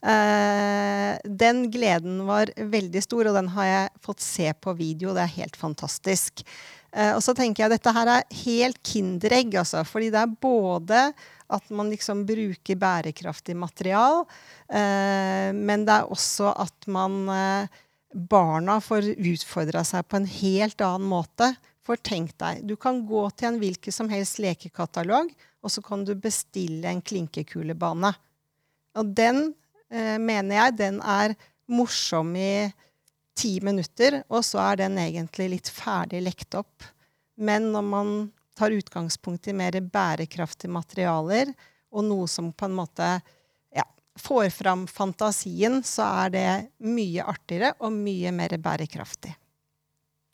[0.01, 5.13] Eh, den gleden var veldig stor, og den har jeg fått se på video.
[5.17, 6.45] Det er helt fantastisk.
[6.93, 9.85] Eh, og så tenker jeg dette her er helt kinderegg, altså.
[9.89, 11.07] Fordi det er både
[11.53, 14.23] at man liksom bruker bærekraftig material,
[14.73, 17.81] eh, men det er også at man eh,
[18.13, 21.47] Barna får utfordra seg på en helt annen måte
[21.83, 26.05] for tenk deg, du kan gå til en hvilken som helst lekekatalog, og så kan
[26.07, 28.13] du bestille en klinkekulebane.
[28.99, 29.49] Og den
[29.91, 31.35] eh, mener jeg den er
[31.73, 32.71] morsom i
[33.39, 36.87] ti minutter, og så er den egentlig litt ferdig lekt opp.
[37.41, 38.15] Men når man
[38.59, 41.55] tar utgangspunkt i mer bærekraftige materialer,
[41.93, 43.09] og noe som på en måte
[43.75, 43.85] ja,
[44.21, 46.49] får fram fantasien, så er det
[46.85, 49.35] mye artigere og mye mer bærekraftig.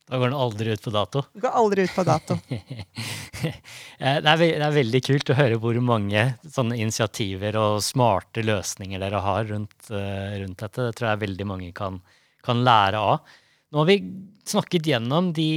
[0.08, 1.22] Da går den aldri ut på dato?
[1.34, 2.38] Den går aldri ut på dato.
[3.38, 8.42] Eh, det, er, det, er, veldig kult å høre hvor mange sånne initiativer og smarte
[8.42, 10.86] løsninger dere har rundt, uh, rundt dette.
[10.88, 12.00] Det tror jeg veldig mange kan,
[12.46, 13.36] kan, lære av.
[13.70, 13.96] Nå har vi
[14.46, 15.48] snakket gjennom de,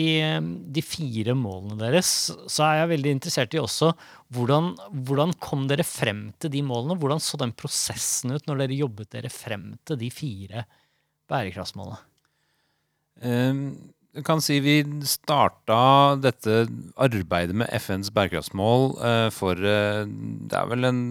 [0.74, 2.12] de, fire målene deres.
[2.46, 3.94] Så er jeg veldig interessert i også
[4.34, 4.74] hvordan,
[5.10, 7.00] hvordan kom dere frem til de målene?
[7.02, 10.68] Hvordan så den prosessen ut når dere jobbet dere frem til de fire
[11.34, 12.02] bærekraftsmålene?
[13.22, 13.66] Um
[14.26, 16.66] kan si vi starta dette
[17.00, 21.02] arbeidet med FNs bærekraftsmål eh, for eh, Det er vel en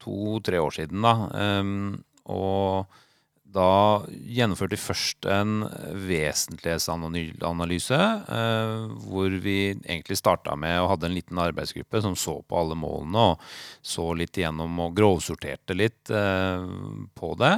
[0.00, 1.12] to-tre år siden, da.
[1.60, 2.00] Um,
[2.32, 2.88] og
[3.50, 5.66] da gjennomførte vi først en
[6.08, 8.00] vesentlighetsanalyse,
[8.32, 12.78] eh, hvor vi egentlig starta med og hadde en liten arbeidsgruppe som så på alle
[12.78, 13.48] målene og
[13.82, 17.54] så litt igjennom og grovsorterte litt på det.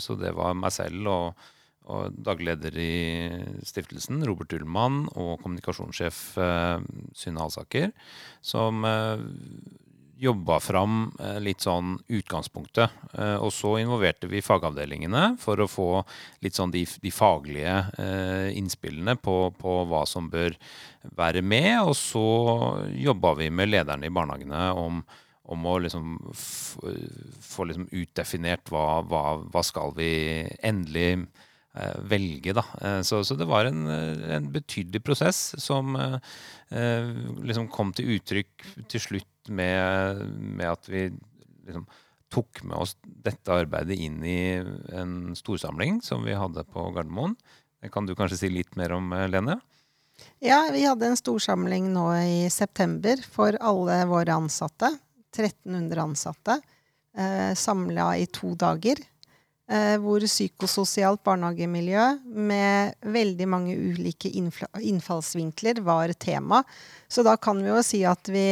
[0.00, 1.50] Så det var meg selv og
[1.90, 2.92] og daglig leder i
[3.66, 6.84] stiftelsen, Robert Ullmann, og kommunikasjonssjef eh,
[7.18, 7.90] Synne Alsaker,
[8.44, 9.24] som eh,
[10.22, 12.94] jobba fram eh, litt sånn utgangspunktet.
[13.16, 15.88] Eh, og så involverte vi fagavdelingene for å få
[16.44, 20.54] litt sånn de, de faglige eh, innspillene på, på, hva som bør
[21.18, 21.74] være med.
[21.82, 22.24] Og så
[23.02, 25.02] jobba vi med lederne i barnehagene om,
[25.50, 30.12] om å liksom få liksom utdefinert hva, hva, hva skal vi
[30.62, 31.24] endelig
[32.08, 32.64] velge, da.
[32.80, 37.10] Eh, så, så, det var en, en betydelig prosess som eh,
[37.42, 41.06] liksom kom til uttrykk til slutt med, med at vi
[41.64, 41.86] liksom
[42.32, 44.56] tok med oss dette arbeidet inn i
[44.96, 47.36] en storsamling som vi hadde på Gardermoen.
[47.82, 49.58] Det kan du kanskje si litt mer om, eh, Lene?
[50.38, 54.92] Ja, vi hadde en storsamling nå i september for alle våre ansatte.
[55.32, 56.60] 1300 ansatte.
[57.16, 59.00] Eh, Samla i to dager.
[59.72, 62.06] Eh, hvor psykososialt barnehagemiljø
[62.36, 66.60] med veldig mange ulike innfallsvinkler var tema.
[67.08, 68.48] Så da kan vi jo si at vi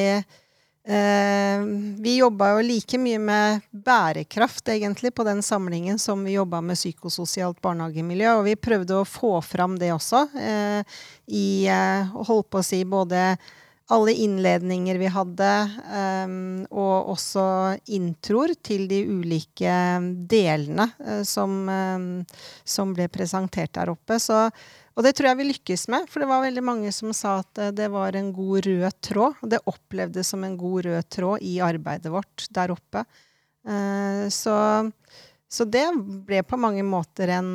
[0.85, 1.61] Eh,
[2.01, 6.79] vi jobba jo like mye med bærekraft egentlig på den samlingen som vi jobba med
[6.79, 10.97] psykososialt barnehagemiljø, og vi prøvde å få fram det også eh,
[11.29, 13.37] i eh, Holdt på å si både
[13.91, 15.51] alle innledninger vi hadde,
[16.01, 16.35] eh,
[16.71, 17.45] og også
[17.91, 19.73] introer til de ulike
[20.31, 24.21] delene eh, som, eh, som ble presentert der oppe.
[24.23, 24.47] Så
[25.01, 27.61] og det tror jeg vi lykkes med, for det var veldig mange som sa at
[27.63, 29.43] eh, det var en god rød tråd.
[29.49, 33.05] Det opplevdes som en god rød tråd i arbeidet vårt der oppe.
[33.65, 34.57] Eh, så,
[35.49, 35.87] så det
[36.29, 37.55] ble på mange måter en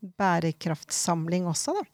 [0.00, 1.86] bærekraftsamling også, da.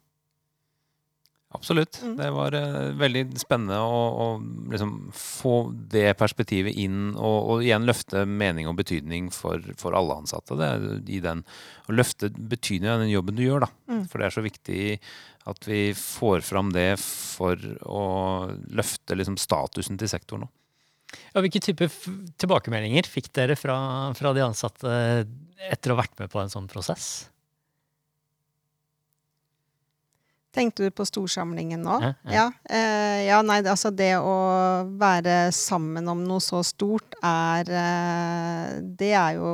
[1.54, 2.00] Absolutt.
[2.02, 2.16] Mm.
[2.18, 4.26] Det var uh, veldig spennende å, å
[4.72, 5.54] liksom få
[5.92, 10.58] det perspektivet inn, og, og, igjen løfte mening og betydning for, for alle ansatte.
[10.58, 10.70] Det,
[11.14, 11.44] i den,
[11.86, 13.70] å løfte betydningen av den jobben du gjør, da.
[13.92, 14.02] Mm.
[14.10, 14.82] For det er så viktig
[15.54, 18.04] at vi får fram det for å
[18.74, 20.50] løfte liksom, statusen til sektoren.
[21.34, 21.92] Ja, hvilke typer
[22.42, 23.76] tilbakemeldinger fikk dere fra,
[24.18, 24.96] fra de ansatte
[25.70, 27.28] etter å ha vært med på en sånn prosess?
[30.54, 31.96] Tenkte du på storsamlingen nå?
[32.02, 32.12] Ja.
[32.30, 34.34] Ja, eh, ja, nei, altså det å
[35.00, 39.50] være sammen om noe så stort er eh, Det er jo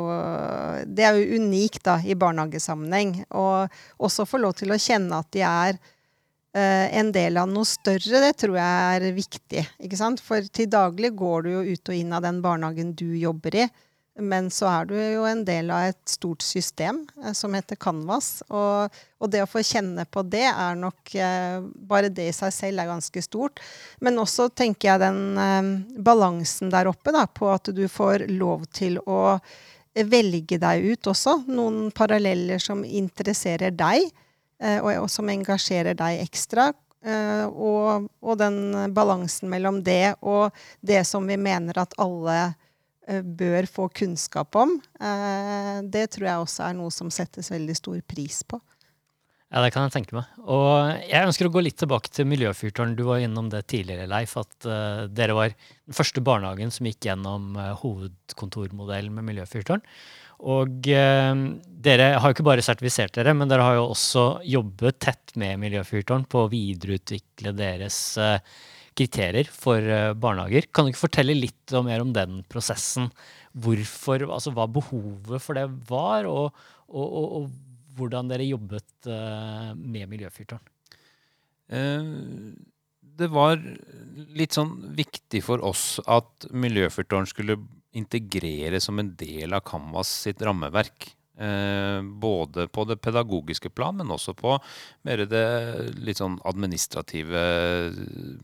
[0.85, 3.23] Det er jo unikt, da, i barnehagesammenheng.
[3.33, 5.79] Og også få lov til å kjenne at de er
[6.55, 9.67] eh, en del av noe større, det tror jeg er viktig.
[9.81, 10.21] ikke sant?
[10.21, 13.71] For til daglig går du jo ut og inn av den barnehagen du jobber i.
[14.19, 18.41] Men så er du jo en del av et stort system eh, som heter Canvas.
[18.49, 22.53] Og, og, det å få kjenne på det er nok eh, Bare det i seg
[22.55, 23.63] selv er ganske stort.
[24.03, 25.71] Men også tenker jeg den eh,
[26.03, 29.39] balansen der oppe, da, på at du får lov til å
[29.95, 31.41] velge deg ut også.
[31.51, 34.11] Noen paralleller som interesserer deg,
[34.63, 36.73] eh, og, og, som engasjerer deg ekstra.
[37.01, 40.53] Uh, og, og, den balansen mellom det og
[40.85, 42.67] det som vi mener at alle Eh,
[43.25, 44.77] bør få kunnskap om.
[45.01, 48.61] Eh, det tror jeg også er noe som settes veldig stor pris på.
[49.51, 50.31] Ja, det kan jeg tenke meg.
[50.47, 52.95] Og jeg ønsker å gå litt tilbake til Miljøfyrtårn.
[52.95, 57.09] Du var innom det tidligere, Leif, at uh, dere var den første barnehagen som gikk
[57.09, 59.83] gjennom hovedkontormodellen med Miljøfyrtårn.
[60.41, 65.35] Og dere har jo ikke bare sertifisert dere, men dere har jo også jobbet tett
[65.41, 67.99] med Miljøfyrtårn på å videreutvikle deres
[69.01, 70.69] kriterier for eh, barnehager.
[70.69, 73.09] Kan du ikke fortelle litt mer om den prosessen?
[73.57, 76.53] Hvorfor, altså Hva behovet for det var, og,
[76.91, 80.63] og, og, og hvordan dere jobbet uh, med Miljøfyrtårn?
[81.71, 82.55] Uh,
[83.21, 83.59] det var
[84.39, 87.59] litt sånn viktig for oss at Miljøfyrtårn skulle
[87.97, 91.11] integreres som en del av Canvas sitt rammeverk.
[91.41, 94.59] Eh, både på det pedagogiske plan, men også på
[95.09, 95.45] mer det
[95.97, 97.45] litt sånn administrative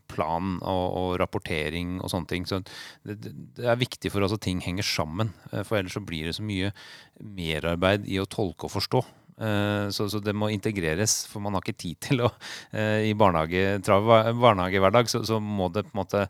[0.08, 2.48] plan og, og rapportering og sånne ting.
[2.48, 2.62] Så
[3.04, 5.34] det, det, er viktig for oss at ting henger sammen.
[5.52, 6.72] Eh, for ellers så blir det så mye
[7.20, 9.04] merarbeid i å tolke og forstå.
[9.36, 12.30] Eh, så, så, det må integreres, for man har ikke tid til å
[12.72, 16.22] eh, I barnehage, barnehagehverdag så, så, må det på en måte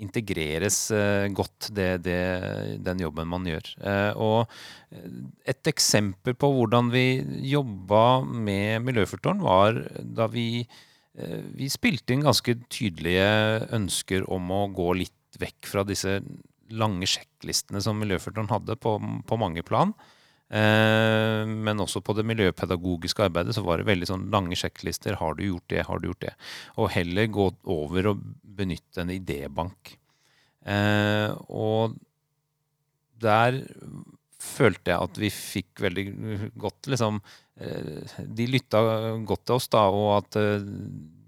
[0.00, 2.16] integreres eh, godt, det, det,
[2.84, 3.68] den jobben man gjør.
[4.20, 4.56] Og
[5.48, 7.06] et eksempel på hvordan vi
[7.50, 10.64] jobba med Miljøfyrtårn, var da vi,
[11.56, 13.28] vi spilte inn ganske tydelige
[13.76, 16.20] ønsker om å gå litt vekk fra disse
[16.72, 19.92] lange sjekklistene som Miljøfyrtårn hadde på, på mange plan.
[20.46, 25.18] Eh, men også på det miljøpedagogiske arbeidet så var det veldig sånn lange sjekklister.
[25.20, 25.86] Har du gjort det?
[25.88, 26.34] Har du gjort det?
[26.78, 29.96] Og heller gå over og benytte en idébank.
[30.66, 31.96] Eh, og
[33.22, 33.62] der
[34.42, 36.04] følte jeg at vi fikk veldig
[36.60, 37.16] godt liksom
[37.58, 38.80] eh, De lytta
[39.26, 40.38] godt til oss, da, og at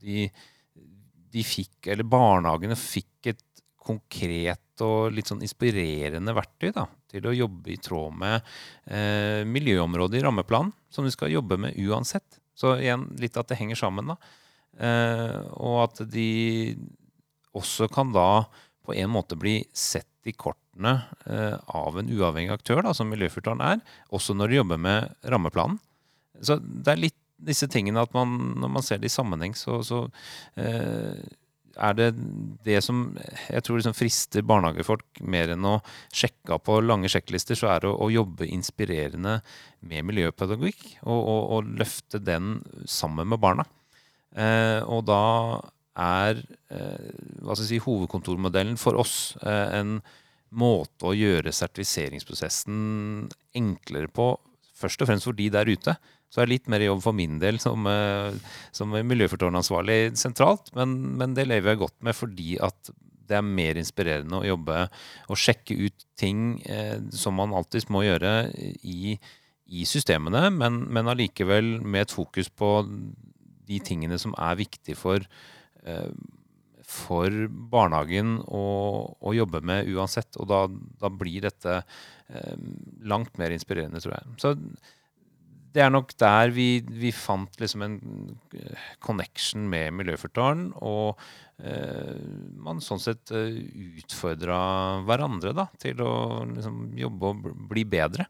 [0.02, 0.28] de,
[1.32, 3.42] de fikk, eller barnehagene fikk et
[3.88, 8.36] konkret og litt sånn inspirerende verktøy da, til å jobbe i tråd med
[8.86, 12.38] eh, miljøområdet i rammeplanen, som de skal jobbe med uansett.
[12.58, 14.18] Så igjen litt at det henger sammen, da.
[14.78, 16.28] Eh, og at de
[17.56, 18.46] også kan da
[18.86, 20.94] på en måte bli sett i kortene
[21.26, 23.82] eh, av en uavhengig aktør, da, som Miljøfyrtårn er,
[24.14, 25.80] også når de jobber med rammeplanen.
[26.44, 29.78] Så det er litt disse tingene at man, når man ser det i sammenheng, så,
[29.86, 30.04] så
[30.58, 31.20] eh,
[31.78, 32.08] er det
[32.66, 35.78] det som jeg tror liksom frister barnehagefolk mer enn å
[36.14, 39.38] sjekke på lange sjekklister, så er det å, å jobbe inspirerende
[39.80, 40.84] med miljøpedagogikk.
[41.06, 42.58] Og, og, og, løfte den
[42.88, 43.66] sammen med barna.
[44.36, 45.22] Eh, og da
[45.98, 49.98] er eh, si, hovedkontormodellen for oss eh, en
[50.48, 54.32] måte å gjøre sertifiseringsprosessen enklere på,
[54.78, 55.96] først og fremst for de der ute.
[56.28, 58.36] Så er det litt mer jobb for min del som, eh,
[58.76, 62.92] som miljøfortårnansvarlig sentralt, men, men, det lever jeg godt med fordi at
[63.28, 64.86] det er mer inspirerende å jobbe
[65.28, 68.32] og sjekke ut ting eh, som man alltid må gjøre
[68.82, 69.16] i,
[69.68, 72.72] i systemene, men, men allikevel med et fokus på
[73.68, 75.24] de tingene som er viktige for,
[75.84, 76.12] eh,
[76.88, 78.62] for barnehagen å,
[79.20, 80.38] å, jobbe med uansett.
[80.40, 80.62] Og da,
[81.02, 82.54] da blir dette eh,
[83.04, 84.38] langt mer inspirerende, tror jeg.
[84.40, 84.54] Så
[85.74, 87.98] det er nok der vi, vi fant liksom en
[88.56, 90.68] eh, connection med Miljøfyrtårn.
[90.86, 91.18] Og
[91.62, 92.14] eh,
[92.64, 93.58] man sånn sett eh,
[94.02, 94.60] utfordra
[95.08, 96.12] hverandre da, til å
[96.52, 98.28] liksom, jobbe og bli bedre.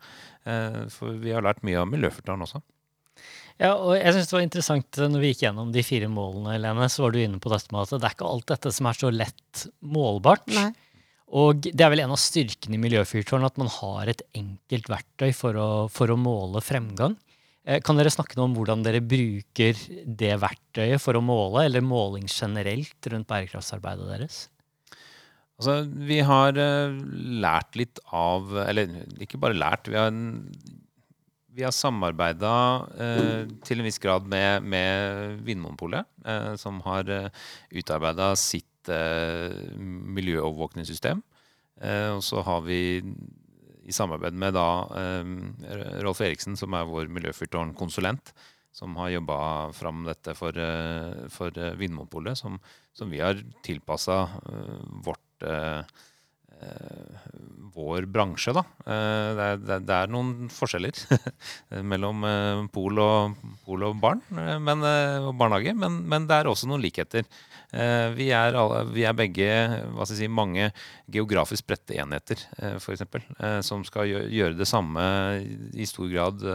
[0.48, 2.64] Eh, for vi har lært mye av Miljøfyrtårn også.
[3.58, 6.58] Ja, og jeg synes det var interessant eh, når vi gikk gjennom de fire målene,
[6.62, 8.90] Lene, så var du inne på dette med at det er ikke alt dette som
[8.90, 10.46] er så lett målbart.
[10.54, 10.70] Nei.
[11.38, 15.32] Og det er vel en av styrkene i Miljøfyrtårn at man har et enkelt verktøy
[15.36, 17.18] for å, for å måle fremgang.
[17.68, 21.84] Eh, kan dere snakke noe om hvordan dere bruker det verktøyet for å måle, eller
[21.84, 24.46] måling generelt rundt bærekraftsarbeidet deres?
[25.58, 26.94] Altså, vi har uh,
[27.42, 29.88] lært litt av Eller ikke bare lært.
[29.90, 30.14] Vi har,
[31.58, 32.52] har samarbeida
[32.94, 37.26] eh, til en viss grad med, med Vinmonopolet, eh, som har uh,
[37.74, 41.18] utarbeida sitt miljøovervåkningssystem.
[42.14, 43.04] og så har vi
[43.88, 44.68] i samarbeid med da
[45.00, 45.30] eh,
[46.04, 48.34] Rolf Eriksen, som er vår miljøfyrtårnkonsulent,
[48.74, 49.38] som har jobba
[49.76, 52.60] fram dette for, eh, for eh, Vinmonopolet, som,
[52.96, 54.26] som, vi har tilpassa
[55.06, 55.24] vårt
[57.78, 58.64] vår bransje, da.
[58.82, 60.96] Det er, det er noen forskjeller
[61.92, 62.24] mellom
[62.74, 64.82] pol og, pol og barn men,
[65.22, 67.28] og barnehage, men, men, det er også noen likheter.
[67.68, 69.48] Eh, vi er, alle, vi er begge
[70.08, 70.70] si, mange
[71.12, 75.04] geografisk spredte enheter, eh, f.eks., eh, som skal gjøre det samme
[75.76, 76.46] i stor grad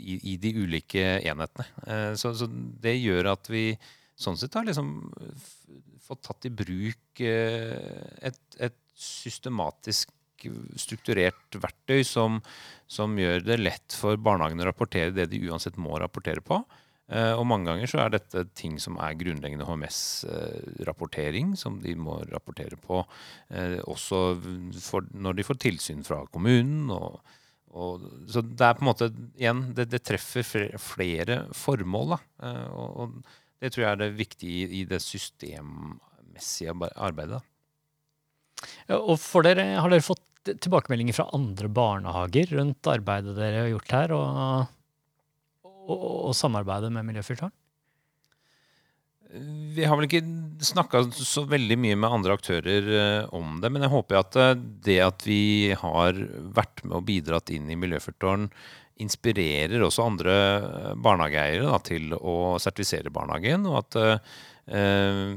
[0.00, 2.16] i, i de ulike enhetene.
[2.18, 3.74] Så, så, det gjør at vi
[4.20, 5.10] sånn sett har liksom
[6.02, 10.10] fått tatt i bruk et, et systematisk
[10.80, 12.40] strukturert verktøy som,
[12.88, 16.62] som, gjør det lett for barnehagene å rapportere det de uansett må rapportere på.
[17.10, 22.20] Eh, og mange ganger så er dette ting som er grunnleggende HMS-rapportering, som de må
[22.30, 23.02] rapportere på
[23.50, 24.22] eh, også
[24.78, 26.86] for, når de får tilsyn fra kommunen.
[26.94, 27.18] Og,
[27.74, 30.46] og, så det er på en måte igjen, det, det treffer
[30.78, 32.14] flere formål.
[32.14, 32.22] Da.
[32.46, 33.20] Eh, og,
[33.60, 37.42] det tror jeg er det viktige i det systemmessige arbeidet.
[38.86, 43.72] Ja, og for dere, Har dere fått tilbakemeldinger fra andre barnehager rundt arbeidet dere har
[43.74, 44.14] gjort her?
[44.16, 44.76] og
[45.94, 47.52] å, samarbeide med Miljøfyrtårn?
[49.30, 50.24] Vi har vel ikke
[50.66, 54.56] snakka så veldig mye med andre aktører eh, om det, men jeg håper at eh,
[54.58, 56.18] det at vi har
[56.56, 58.48] vært med og bidratt inn i Miljøfyrtårn,
[59.00, 60.34] inspirerer også andre
[61.00, 65.36] barnehageeiere til å sertifisere barnehagen, og at eh,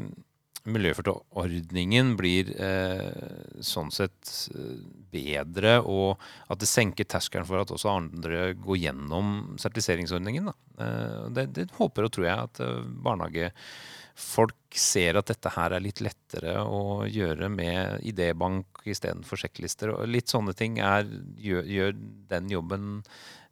[0.70, 4.78] miljøforordningen blir eh, sånn sett eh,
[5.14, 10.48] bedre, og at det senker terskelen for at også andre går gjennom sertifiseringsordningen.
[10.80, 15.84] Eh, det, det, håper og tror jeg at eh, barnehagefolk ser at dette her er
[15.84, 19.92] litt lettere å gjøre med idébank istedenfor sjekklister.
[19.98, 21.08] og Litt sånne ting er,
[21.44, 21.96] gjør, gjør
[22.32, 22.92] den jobben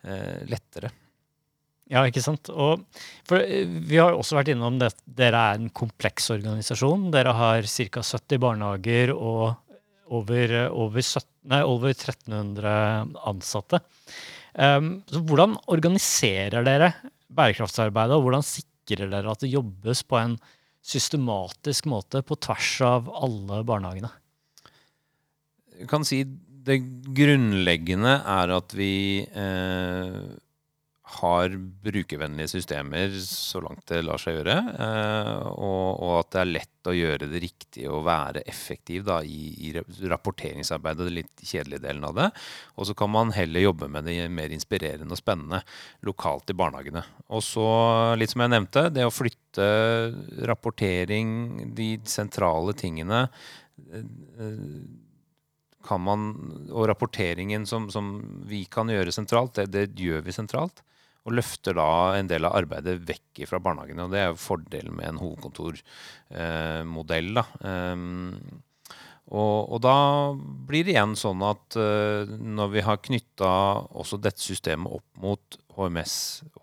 [0.07, 0.95] eh, lettere.
[1.92, 2.48] Ja, ikke sant.
[2.54, 2.86] Og
[3.28, 4.94] for eh, vi har også vært innom det.
[5.06, 7.10] Dere er en kompleks organisasjon.
[7.14, 8.04] Dere har ca.
[8.06, 9.58] 70 barnehager og
[10.12, 12.72] over, over, 17, nei, over 1300
[13.32, 13.80] ansatte.
[14.52, 16.89] Um, så hvordan organiserer dere
[17.32, 20.36] bærekraftsarbeidet, og hvordan sikrer dere at det jobbes på en
[20.84, 24.12] systematisk måte på tvers av alle barnehagene?
[25.80, 26.24] Jeg kan si
[26.62, 26.82] det
[27.16, 30.18] grunnleggende er at vi eh,
[31.12, 31.53] har
[31.84, 34.55] brukervennlige systemer så langt det lar seg gjøre.
[34.86, 39.20] Eh, og, og, at det er lett å gjøre det riktig og være effektiv da,
[39.24, 39.74] i, i,
[40.12, 42.30] rapporteringsarbeidet, den litt kjedelige delen av det.
[42.78, 45.62] Og så kan man heller jobbe med det mer inspirerende og spennende
[46.07, 47.03] lokalt i barnehagene.
[47.32, 47.68] Og så,
[48.20, 49.68] litt som jeg nevnte, det å flytte
[50.47, 51.36] rapportering,
[51.78, 53.26] de sentrale tingene
[53.91, 54.68] eh,
[55.82, 56.30] kan man,
[56.70, 58.14] og rapporteringen som, som
[58.47, 60.84] vi kan gjøre sentralt, det, det gjør vi sentralt.
[61.22, 64.05] Og løfter da en del av arbeidet vekk fra barnehagene.
[64.05, 67.30] Og det er jo fordelen med en hovedkontormodell.
[67.38, 67.43] da.
[67.61, 68.32] Um,
[69.32, 69.95] og, og, da
[70.67, 73.51] blir det igjen sånn at uh, når vi har knytta
[74.01, 75.43] også dette systemet opp mot
[75.78, 76.15] HMS,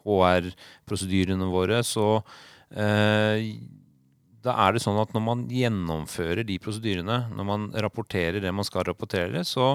[0.03, 3.37] HR-prosedyrene våre, så uh,
[4.45, 8.67] da er det sånn at når man gjennomfører de prosedyrene, når man rapporterer det man
[8.67, 9.73] skal rapportere, så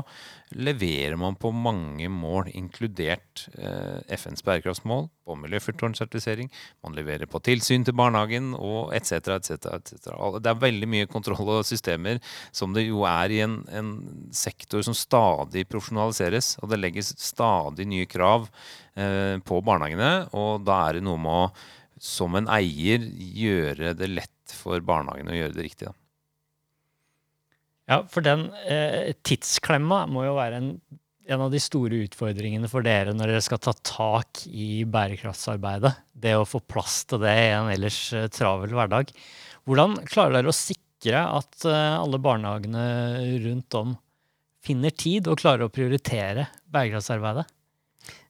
[0.55, 6.51] leverer man på mange mål, inkludert eh, FNs bærekraftsmål på miljøfyrtårnsertifisering.
[6.86, 9.36] Man leverer på tilsyn til barnehagen og etc.
[9.36, 9.68] etc.
[10.39, 12.24] Det er veldig mye kontroll og systemer
[12.55, 13.93] som det jo er i en, en
[14.32, 16.55] sektor som stadig profesjonaliseres.
[16.64, 18.47] Og det legges stadig nye krav
[18.95, 21.47] eh, på barnehagene, og da er det noe med å
[22.03, 25.89] som en eier gjøre det lett for barnehagene å gjøre det riktig.
[25.89, 25.97] Da.
[27.91, 30.70] Ja, for den eh, tidsklemma må jo være en,
[31.28, 35.91] en, av de store utfordringene for dere når dere skal ta tak i bærekraftsarbeidet.
[36.14, 39.12] Det å få plass til det i en ellers eh, travel hverdag.
[39.68, 42.88] Hvordan klarer dere å sikre at eh, alle barnehagene
[43.43, 43.97] rundt om
[44.64, 47.49] finner tid og klarer å prioritere bærekraftsarbeidet?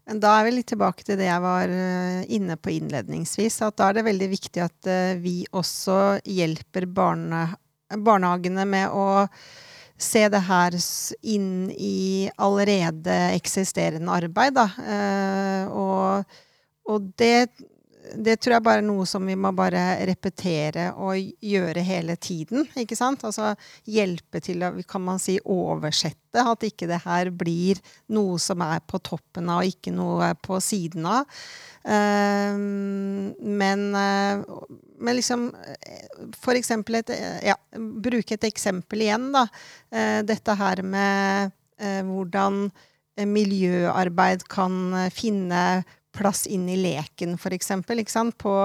[0.09, 3.61] Men da er vi litt tilbake til det jeg var eh, inne på innledningsvis.
[3.63, 7.45] At da er det veldig viktig at eh, vi også hjelper barne,
[7.87, 9.27] barnehagene med å
[10.03, 10.75] se det her
[11.21, 14.57] inn i allerede eksisterende arbeid.
[14.59, 14.67] Da.
[14.83, 16.39] Eh, og,
[16.91, 17.47] og det
[18.11, 22.67] det tror jeg bare er noe som vi må bare repetere og gjøre hele tiden.
[22.79, 23.23] ikke sant?
[23.23, 23.53] Altså
[23.89, 26.19] hjelpe til å kan man si, oversette.
[26.41, 27.79] At ikke det her blir
[28.13, 31.29] noe som er på toppen av, og ikke noe på siden av.
[31.83, 32.55] Uh,
[33.43, 34.39] men, uh,
[35.03, 35.49] men liksom
[36.39, 37.11] For eksempel et,
[37.43, 39.47] ja, Bruke et eksempel igjen, da.
[40.23, 41.51] Dette her med
[42.07, 42.69] hvordan
[43.29, 45.83] miljøarbeid kan finne
[46.13, 47.71] plass inn i leken, f.eks.
[48.39, 48.55] På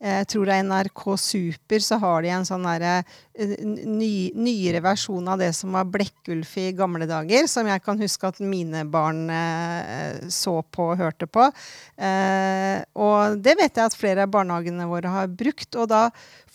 [0.00, 2.92] jeg tror det er NRK Super, så har de en sånn derre
[3.36, 8.00] eh, ny, nyere versjon av det som var Blekkulf i gamle dager, som jeg kan
[8.00, 11.50] huske at mine barn eh, så på og hørte på.
[12.00, 16.06] Eh, og det vet jeg at flere av barnehagene våre har brukt, og da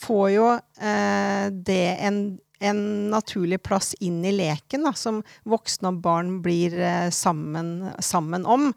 [0.06, 2.26] får jo eh, det en
[2.60, 8.46] en naturlig plass inn i leken, da, som voksne og barn blir eh, sammen, sammen
[8.48, 8.70] om.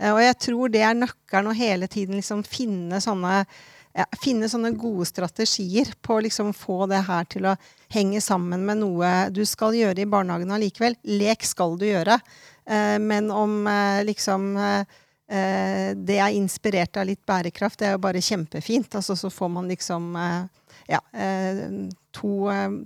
[0.00, 3.44] Eh, og jeg tror det er nøkkelen å hele tiden liksom finne sånne
[3.90, 7.56] ja, finne sånne gode strategier på å liksom få det her til å
[7.90, 10.94] henge sammen med noe du skal gjøre i barnehagen allikevel.
[11.18, 12.20] Lek skal du gjøre.
[12.70, 14.54] Eh, men om eh, liksom
[15.30, 18.96] det er inspirert av litt bærekraft, det er jo bare kjempefint.
[18.98, 20.08] Altså, så får man liksom
[20.90, 20.98] ja,
[22.10, 22.32] to,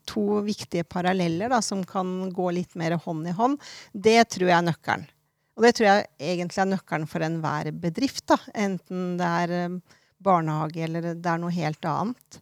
[0.04, 3.56] to, viktige paralleller da, som kan gå litt mer hånd i hånd.
[3.96, 5.08] Det tror jeg er nøkkelen.
[5.54, 8.24] Og det tror jeg egentlig er nøkkelen for enhver bedrift.
[8.30, 9.76] da, Enten det er eh,
[10.24, 12.40] barnehage eller det er noe helt annet.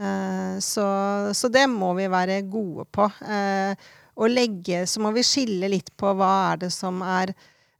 [0.00, 0.84] Uh, så,
[1.36, 3.04] så, det må vi være gode på.
[4.16, 7.34] Og legge, så må vi skille litt på hva er det som er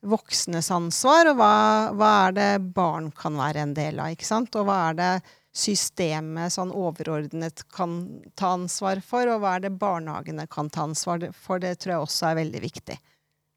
[0.07, 1.55] voksnes ansvar, og hva,
[1.97, 4.15] hva er det barn kan være en del av.
[4.15, 4.57] ikke sant?
[4.57, 5.13] Og hva er det
[5.51, 8.03] systemet sånn overordnet kan
[8.39, 11.63] ta ansvar for, og hva er det barnehagene kan ta ansvar for.
[11.63, 12.99] Det tror jeg også er veldig viktig.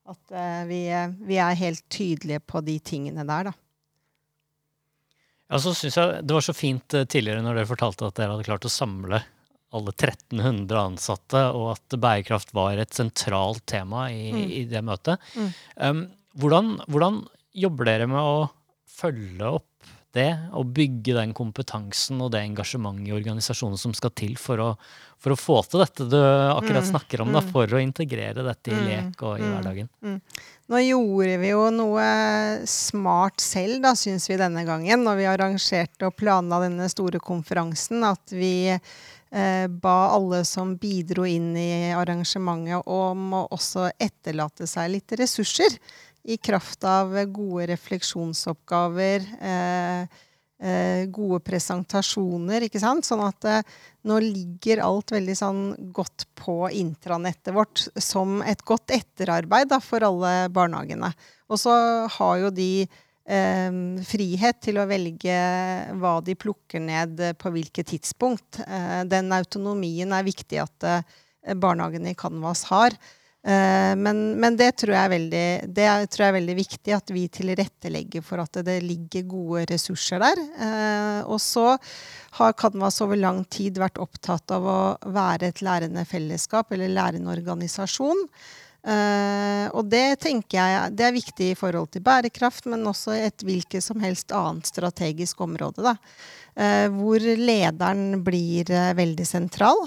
[0.09, 0.81] At uh, vi,
[1.23, 3.53] vi, er helt tydelige på de tingene der, da.
[5.51, 8.35] Ja, så synes jeg Det var så fint uh, tidligere når dere fortalte at dere
[8.35, 9.21] hadde klart å samle
[9.73, 14.43] alle 1300 ansatte, og at bærekraft var et sentralt tema i, mm.
[14.53, 15.23] i det møtet.
[15.33, 15.47] Mm.
[15.81, 16.03] Um,
[16.37, 17.23] hvordan, hvordan
[17.57, 18.43] jobber dere med å
[18.93, 19.72] følge opp
[20.13, 24.67] det, og bygge den kompetansen og det engasjementet i organisasjonen som skal til for å,
[25.21, 27.49] for å få til dette du akkurat mm, snakker om, da, mm.
[27.55, 29.89] for å integrere dette i mm, lek og i hverdagen.
[30.69, 32.05] Nå gjorde vi jo noe
[32.69, 38.05] smart selv, da, syns vi denne gangen, når vi arrangerte og planla denne store konferansen,
[38.05, 44.93] at vi eh, ba alle som bidro inn i arrangementet, om å også etterlate seg
[44.93, 45.81] litt ressurser
[46.23, 50.01] i kraft av gode refleksjonsoppgaver, eh,
[50.63, 53.05] eh, gode presentasjoner, ikke sant.
[53.07, 53.63] Sånn at eh,
[54.07, 55.63] nå ligger alt veldig sånn
[55.95, 61.11] godt på intranettet vårt som et godt etterarbeid da, for alle barnehagene.
[61.51, 61.73] Og så
[62.15, 63.75] har jo de eh,
[64.07, 65.35] frihet til å velge
[65.99, 68.61] hva de plukker ned på hvilket tidspunkt.
[68.63, 71.03] Eh, den autonomien er viktig at eh,
[71.59, 72.95] barnehagene i Canvas har.
[73.43, 77.11] Eh, men, men, det, tror jeg, er veldig, det tror jeg er veldig viktig, at
[77.11, 80.41] vi tilrettelegger for at det ligger gode ressurser der.
[80.67, 81.73] Eh, og så
[82.39, 84.81] har Canvas over lang tid vært opptatt av å
[85.11, 88.23] være et lærende fellesskap eller lærende organisasjon.
[88.83, 93.45] Eh, og det tenker jeg det er viktig i forhold til bærekraft, men også et
[93.45, 95.83] hvilket som helst annet strategisk område.
[95.83, 95.97] da.
[96.53, 99.79] Uh, hvor lederen blir uh, veldig sentral.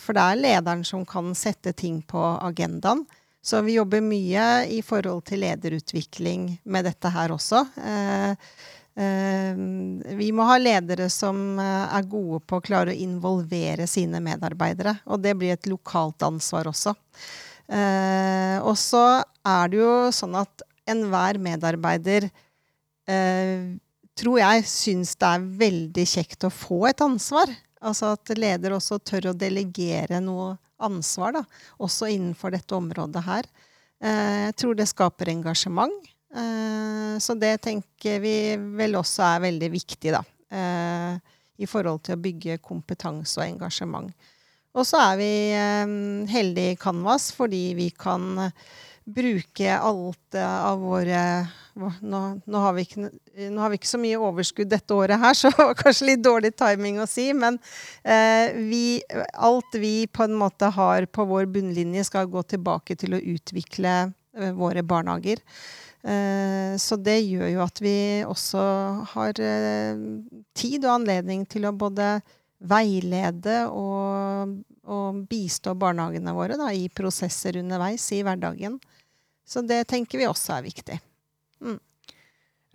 [0.00, 3.02] For det er lederen som kan sette ting på agendaen.
[3.44, 7.60] Så vi jobber mye i forhold til lederutvikling med dette her også.
[10.18, 14.96] Vi må ha ledere som er gode på å klare å involvere sine medarbeidere.
[15.06, 16.96] Og det blir et lokalt ansvar også.
[17.66, 19.04] Eh, og så
[19.46, 22.28] er det jo sånn at enhver medarbeider
[23.10, 23.74] eh,
[24.16, 27.50] tror jeg syns det er veldig kjekt å få et ansvar.
[27.86, 31.42] Altså at leder også tør å delegere noe ansvar, da,
[31.82, 33.48] også innenfor dette området her.
[34.02, 36.12] Eh, jeg tror det skaper engasjement.
[36.36, 38.36] Eh, så det tenker vi
[38.78, 40.22] vel også er veldig viktig, da.
[40.52, 44.10] Eh, I forhold til å bygge kompetanse og engasjement.
[44.76, 45.94] Og så er vi eh,
[46.32, 48.66] heldige i Canvas fordi vi kan eh,
[49.06, 51.22] bruke alt eh, av våre
[51.76, 53.08] nå, nå, har ikke,
[53.50, 56.22] nå, har vi ikke, så mye overskudd dette året her, så det var kanskje litt
[56.24, 57.28] dårlig timing å si.
[57.36, 57.58] Men
[58.02, 58.84] eh, vi,
[59.34, 63.96] alt vi på en måte har på vår bunnlinje, skal gå tilbake til å utvikle
[64.06, 65.42] eh, våre barnehager.
[66.06, 68.64] Eh, så det gjør jo at vi også
[69.12, 72.18] har tid og anledning til å både
[72.64, 74.54] veilede og,
[74.88, 78.78] og bistå barnehagene våre da, i prosesser underveis i hverdagen.
[79.46, 80.96] Så det tenker vi også er viktig.
[81.62, 81.78] Mm.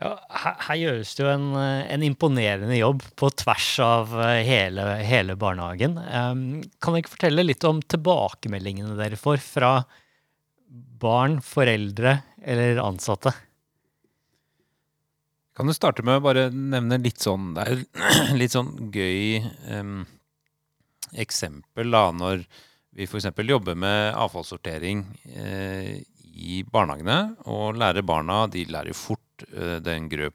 [0.01, 4.85] Ja, her, her, gjøres det jo en, en, imponerende jobb på tvers av eh, hele,
[5.05, 5.93] hele barnehagen.
[6.01, 6.45] Um,
[6.81, 9.75] kan dere fortelle litt om tilbakemeldingene dere får fra
[11.01, 13.35] barn, foreldre eller ansatte?
[15.61, 17.81] Kan du starte med å bare nevne litt sånn Det er
[18.41, 19.99] litt sånn gøy um,
[21.21, 22.47] eksempel da, når
[22.97, 23.27] vi f.eks.
[23.45, 25.03] jobber med avfallssortering
[25.35, 25.91] uh,
[26.33, 27.35] i barnehagene.
[27.53, 30.31] Og lærer barna De lærer jo fort uh, den grø,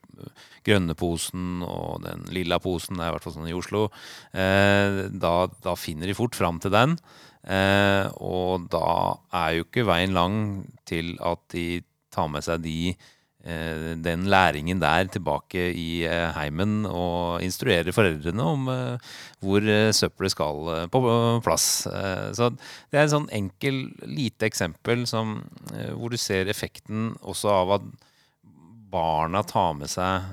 [0.63, 3.89] grønne posen og den lilla posen, det er i hvert fall sånn i Oslo.
[4.31, 5.35] Uh, da,
[5.67, 6.95] da, finner de fort fram til den.
[8.23, 8.87] Og da
[9.43, 10.39] er jo ikke veien lang
[10.87, 11.83] til at de
[12.15, 12.95] tar med seg de
[14.03, 19.13] den læringen der tilbake i eh, heimen og instruere foreldrene om eh,
[19.45, 21.03] hvor søppelet skal på
[21.45, 21.69] plass.
[22.35, 25.39] Så det er en sånn enkel, lite eksempel som,
[25.95, 27.87] hvor du ser effekten også av at
[28.91, 30.27] barna tar med seg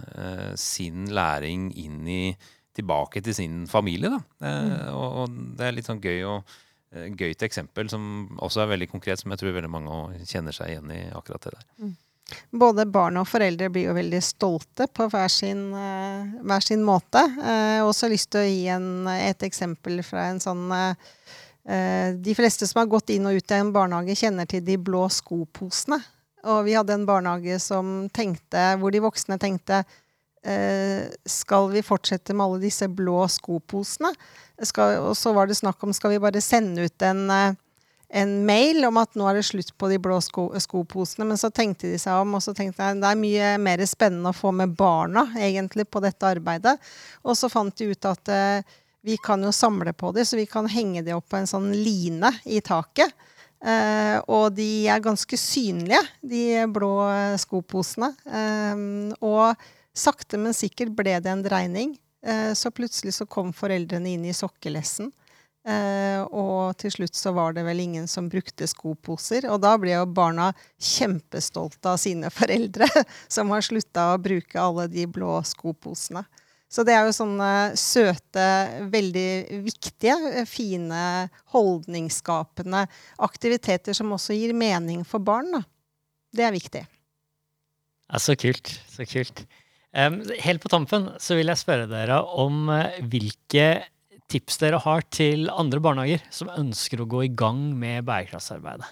[0.59, 2.24] sin læring inn i
[2.74, 4.09] tilbake til sin familie.
[4.14, 4.22] Da.
[4.47, 4.72] Mm.
[4.97, 6.39] Og det er litt sånn gøy å
[6.93, 10.95] gøyt eksempel som også er veldig konkret, som jeg tror veldig mange kjenner seg igjen
[10.95, 11.68] i akkurat det der.
[12.52, 17.22] Både barn og foreldre blir jo veldig stolte på hver sin, uh, hver sin måte.
[17.40, 20.94] Jeg uh, også lyst til å gi en, et eksempel fra en sånn uh,
[21.64, 25.06] De fleste som har gått inn og ut i en barnehage, kjenner til de blå
[25.14, 26.02] skoposene.
[26.44, 29.86] Og vi hadde en barnehage som tenkte, hvor de voksne tenkte
[31.24, 34.10] skal vi fortsette med alle disse blå skoposene?
[34.60, 37.32] Og så var det snakk om skal vi bare sende ut en
[38.14, 41.26] en mail om at nå er det slutt på de blå sko skoposene.
[41.32, 44.30] Men så tenkte de seg om, og så tenkte jeg det er mye mer spennende
[44.30, 46.76] å få med barna egentlig på dette arbeidet.
[47.26, 50.47] Og så fant de ut at eh, vi kan jo samle på dem, så vi
[50.49, 53.11] kan henge dem opp på en sånn line i taket.
[53.64, 56.93] Eh, og de er ganske synlige, de blå
[57.41, 58.14] skoposene.
[58.30, 58.86] Eh,
[59.26, 61.97] og sakte, men sikkert ble det en dreining.
[62.24, 65.11] Uh, så plutselig så kom foreldrene inn i sokkelessen.
[65.64, 69.47] Uh, og til slutt så var det vel ingen som brukte skoposer.
[69.51, 72.89] Og da ble jo barna kjempestolte av sine foreldre,
[73.36, 76.26] som har slutta å bruke alle de blå skoposene.
[76.74, 77.47] Så det er jo sånne
[77.78, 78.45] søte,
[78.89, 80.16] veldig viktige,
[80.49, 81.03] fine,
[81.53, 82.88] holdningsskapende
[83.22, 85.51] aktiviteter som også gir mening for barn.
[85.53, 85.61] Da.
[86.34, 86.82] Det er viktig.
[88.09, 88.74] Ja, så kult.
[88.89, 89.45] Så kult.
[89.93, 93.68] Um, helt på tampen så vil jeg spørre dere om uh, hvilke
[94.32, 98.91] tips dere har til andre barnehager som ønsker å gå i gang med bærekraftsarbeidet?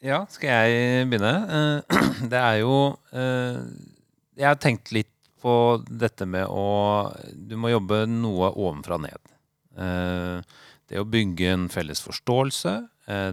[0.00, 1.32] Ja, skal jeg begynne?
[1.52, 1.98] Eh,
[2.32, 2.76] det er jo
[3.12, 3.58] eh,
[4.40, 5.52] Jeg har tenkt litt på
[5.84, 9.34] dette med å Du må jobbe noe ovenfra og ned.
[9.76, 10.56] Eh,
[10.90, 12.72] det å bygge en felles forståelse,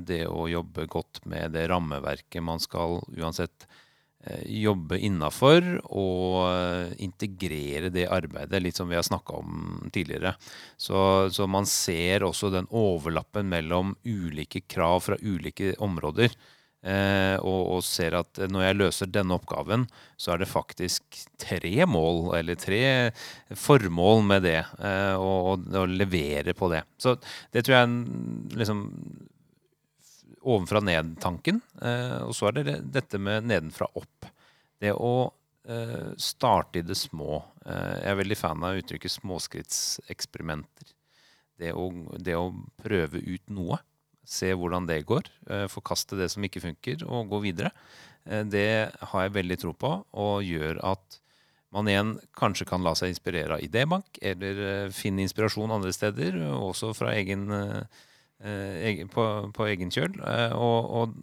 [0.05, 3.65] det å jobbe godt med det rammeverket man skal uansett
[4.47, 10.35] jobbe innafor og eh, integrere det arbeidet, litt som vi har snakka om tidligere.
[10.77, 16.35] Så, så, man ser også den overlappen mellom ulike krav fra ulike områder.
[16.87, 21.73] Eh, og, og, ser at når jeg løser denne oppgaven, så er det faktisk tre
[21.89, 22.83] mål, eller tre
[23.57, 24.59] formål med det.
[24.77, 26.83] Eh, og, og, levere på det.
[27.01, 27.17] Så
[27.51, 28.85] det tror jeg er en liksom,
[30.47, 31.61] ovenfra ned-tanken.
[31.81, 34.29] Eh, og så er det dette med nedenfra opp.
[34.79, 35.29] Det å
[35.67, 37.41] eh, starte i det små.
[37.65, 40.93] Eh, jeg er veldig fan av uttrykket småskrittseksperimenter.
[41.57, 41.89] Det å,
[42.21, 42.51] det å
[42.83, 43.79] prøve ut noe.
[44.27, 45.29] Se hvordan det går.
[45.71, 47.69] Forkaste det som ikke funker, og gå videre.
[48.27, 51.15] Det har jeg veldig tro på, og gjør at
[51.71, 56.91] man igjen kanskje kan la seg inspirere av Idébank, eller finne inspirasjon andre steder, også
[56.99, 57.47] fra egen
[58.37, 59.23] på,
[59.55, 60.19] på, egen kjøl.
[60.57, 61.15] Og, og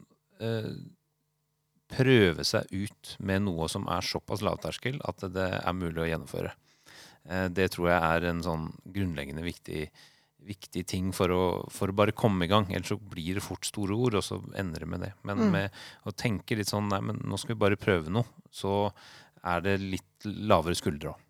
[1.94, 6.54] prøve seg ut med noe som er såpass lavterskel at det er mulig å gjennomføre.
[7.54, 9.86] Det tror jeg er en sånn grunnleggende viktig
[10.44, 11.42] viktig ting for å,
[11.72, 12.68] for å, bare komme i gang.
[12.72, 15.12] Ellers så blir det fort store ord, og så ender det med det.
[15.26, 15.50] Men mm.
[15.54, 18.90] med å tenke litt sånn nei, men nå skal vi bare prøve noe, så
[19.44, 21.20] er det litt lavere skuldre òg.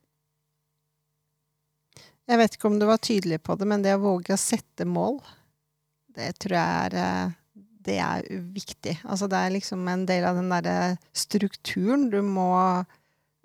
[2.24, 4.86] Jeg vet ikke om du var tydelig på det, men det å våge å sette
[4.88, 5.18] mål,
[6.16, 7.34] det tror jeg er eh,
[7.84, 8.96] det er viktig.
[9.04, 12.50] Altså det er liksom en del av den derre strukturen du må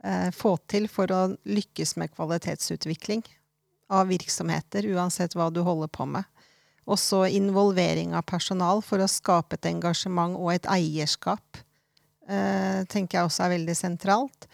[0.04, 3.26] eh, få til for å lykkes med kvalitetsutvikling
[3.90, 6.24] av virksomheter, uansett hva du holder på med.
[6.90, 11.60] Også involvering av personal for å skape et engasjement og et eierskap
[12.30, 14.50] eh, tenker jeg også er veldig sentralt.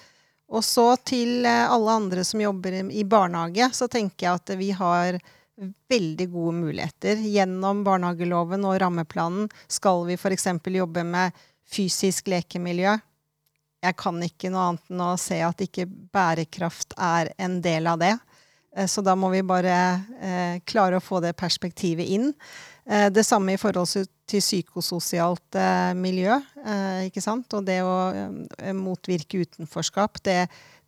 [0.51, 4.71] Og så til eh, alle andre som jobber i barnehage, så tenker jeg at vi
[4.75, 5.19] har
[5.89, 7.19] veldig gode muligheter.
[7.21, 10.47] Gjennom barnehageloven og rammeplanen skal vi f.eks.
[10.75, 11.35] jobbe med
[11.71, 12.97] fysisk lekemiljø.
[13.85, 18.01] Jeg kan ikke noe annet enn å se at ikke bærekraft er en del av
[18.01, 18.15] det.
[18.75, 19.75] Eh, så da må vi bare
[20.19, 22.31] eh, klare å få det perspektivet inn.
[22.89, 26.39] Eh, det samme i forhold til psykososialt eh, miljø.
[26.65, 27.53] Eh, ikke sant?
[27.57, 30.21] Og det å eh, motvirke utenforskap.
[30.25, 30.39] Det,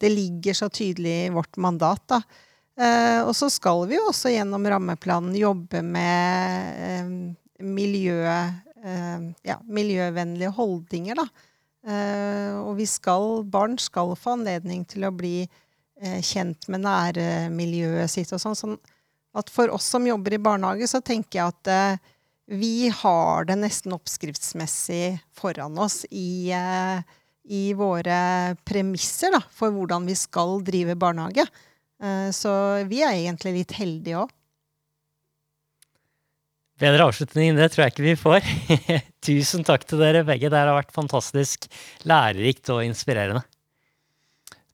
[0.01, 2.03] det, ligger så tydelig i vårt mandat.
[2.09, 2.21] da.
[2.77, 8.19] Og så skal vi jo også gjennom rammeplanen jobbe med miljø,
[9.41, 11.17] ja, miljøvennlige holdninger.
[11.17, 11.25] da.
[12.61, 15.47] og vi skal, barn skal få anledning til å bli
[15.97, 18.57] Eh, kjent med nærmiljøet sitt og sånn.
[18.57, 18.77] sånn
[19.37, 22.11] at for oss som jobber i barnehage, så tenker jeg at eh,
[22.47, 27.01] vi har det nesten oppskriftsmessig foran oss i, eh,
[27.49, 31.47] i våre premisser da, for hvordan vi skal drive barnehage.
[32.03, 32.51] Eh, så
[32.89, 34.33] vi er egentlig litt heldige òg.
[36.77, 38.49] Bedre avslutning enn det tror jeg ikke vi får.
[39.27, 40.51] Tusen takk til dere begge.
[40.53, 41.65] Det har vært fantastisk
[42.05, 43.41] lærerikt og inspirerende.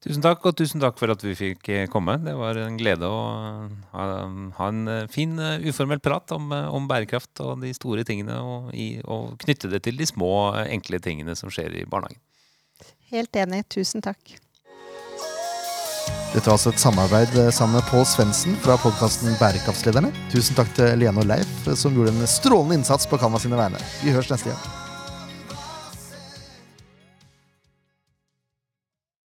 [0.03, 2.17] Tusen takk, og tusen takk for at vi fikk eh, komme.
[2.19, 3.19] Det var en glede å
[3.93, 4.07] ha,
[4.57, 8.67] ha en eh, fin, eh, uformell prat om, om, bærekraft og de store tingene, og,
[8.75, 10.33] i, og, knytte det til de små,
[10.65, 12.19] enkle tingene som skjer i barnehagen.
[13.13, 13.63] Helt enig.
[13.71, 14.35] Tusen takk.
[16.33, 20.09] Dette var altså et samarbeid sammen med Pål Svendsen fra podkasten Bærekraftslederne.
[20.33, 23.81] Tusen takk til Lene og Leif, som gjorde en strålende innsats på Kanva sine vegne.
[24.01, 24.82] Vi høres neste gang.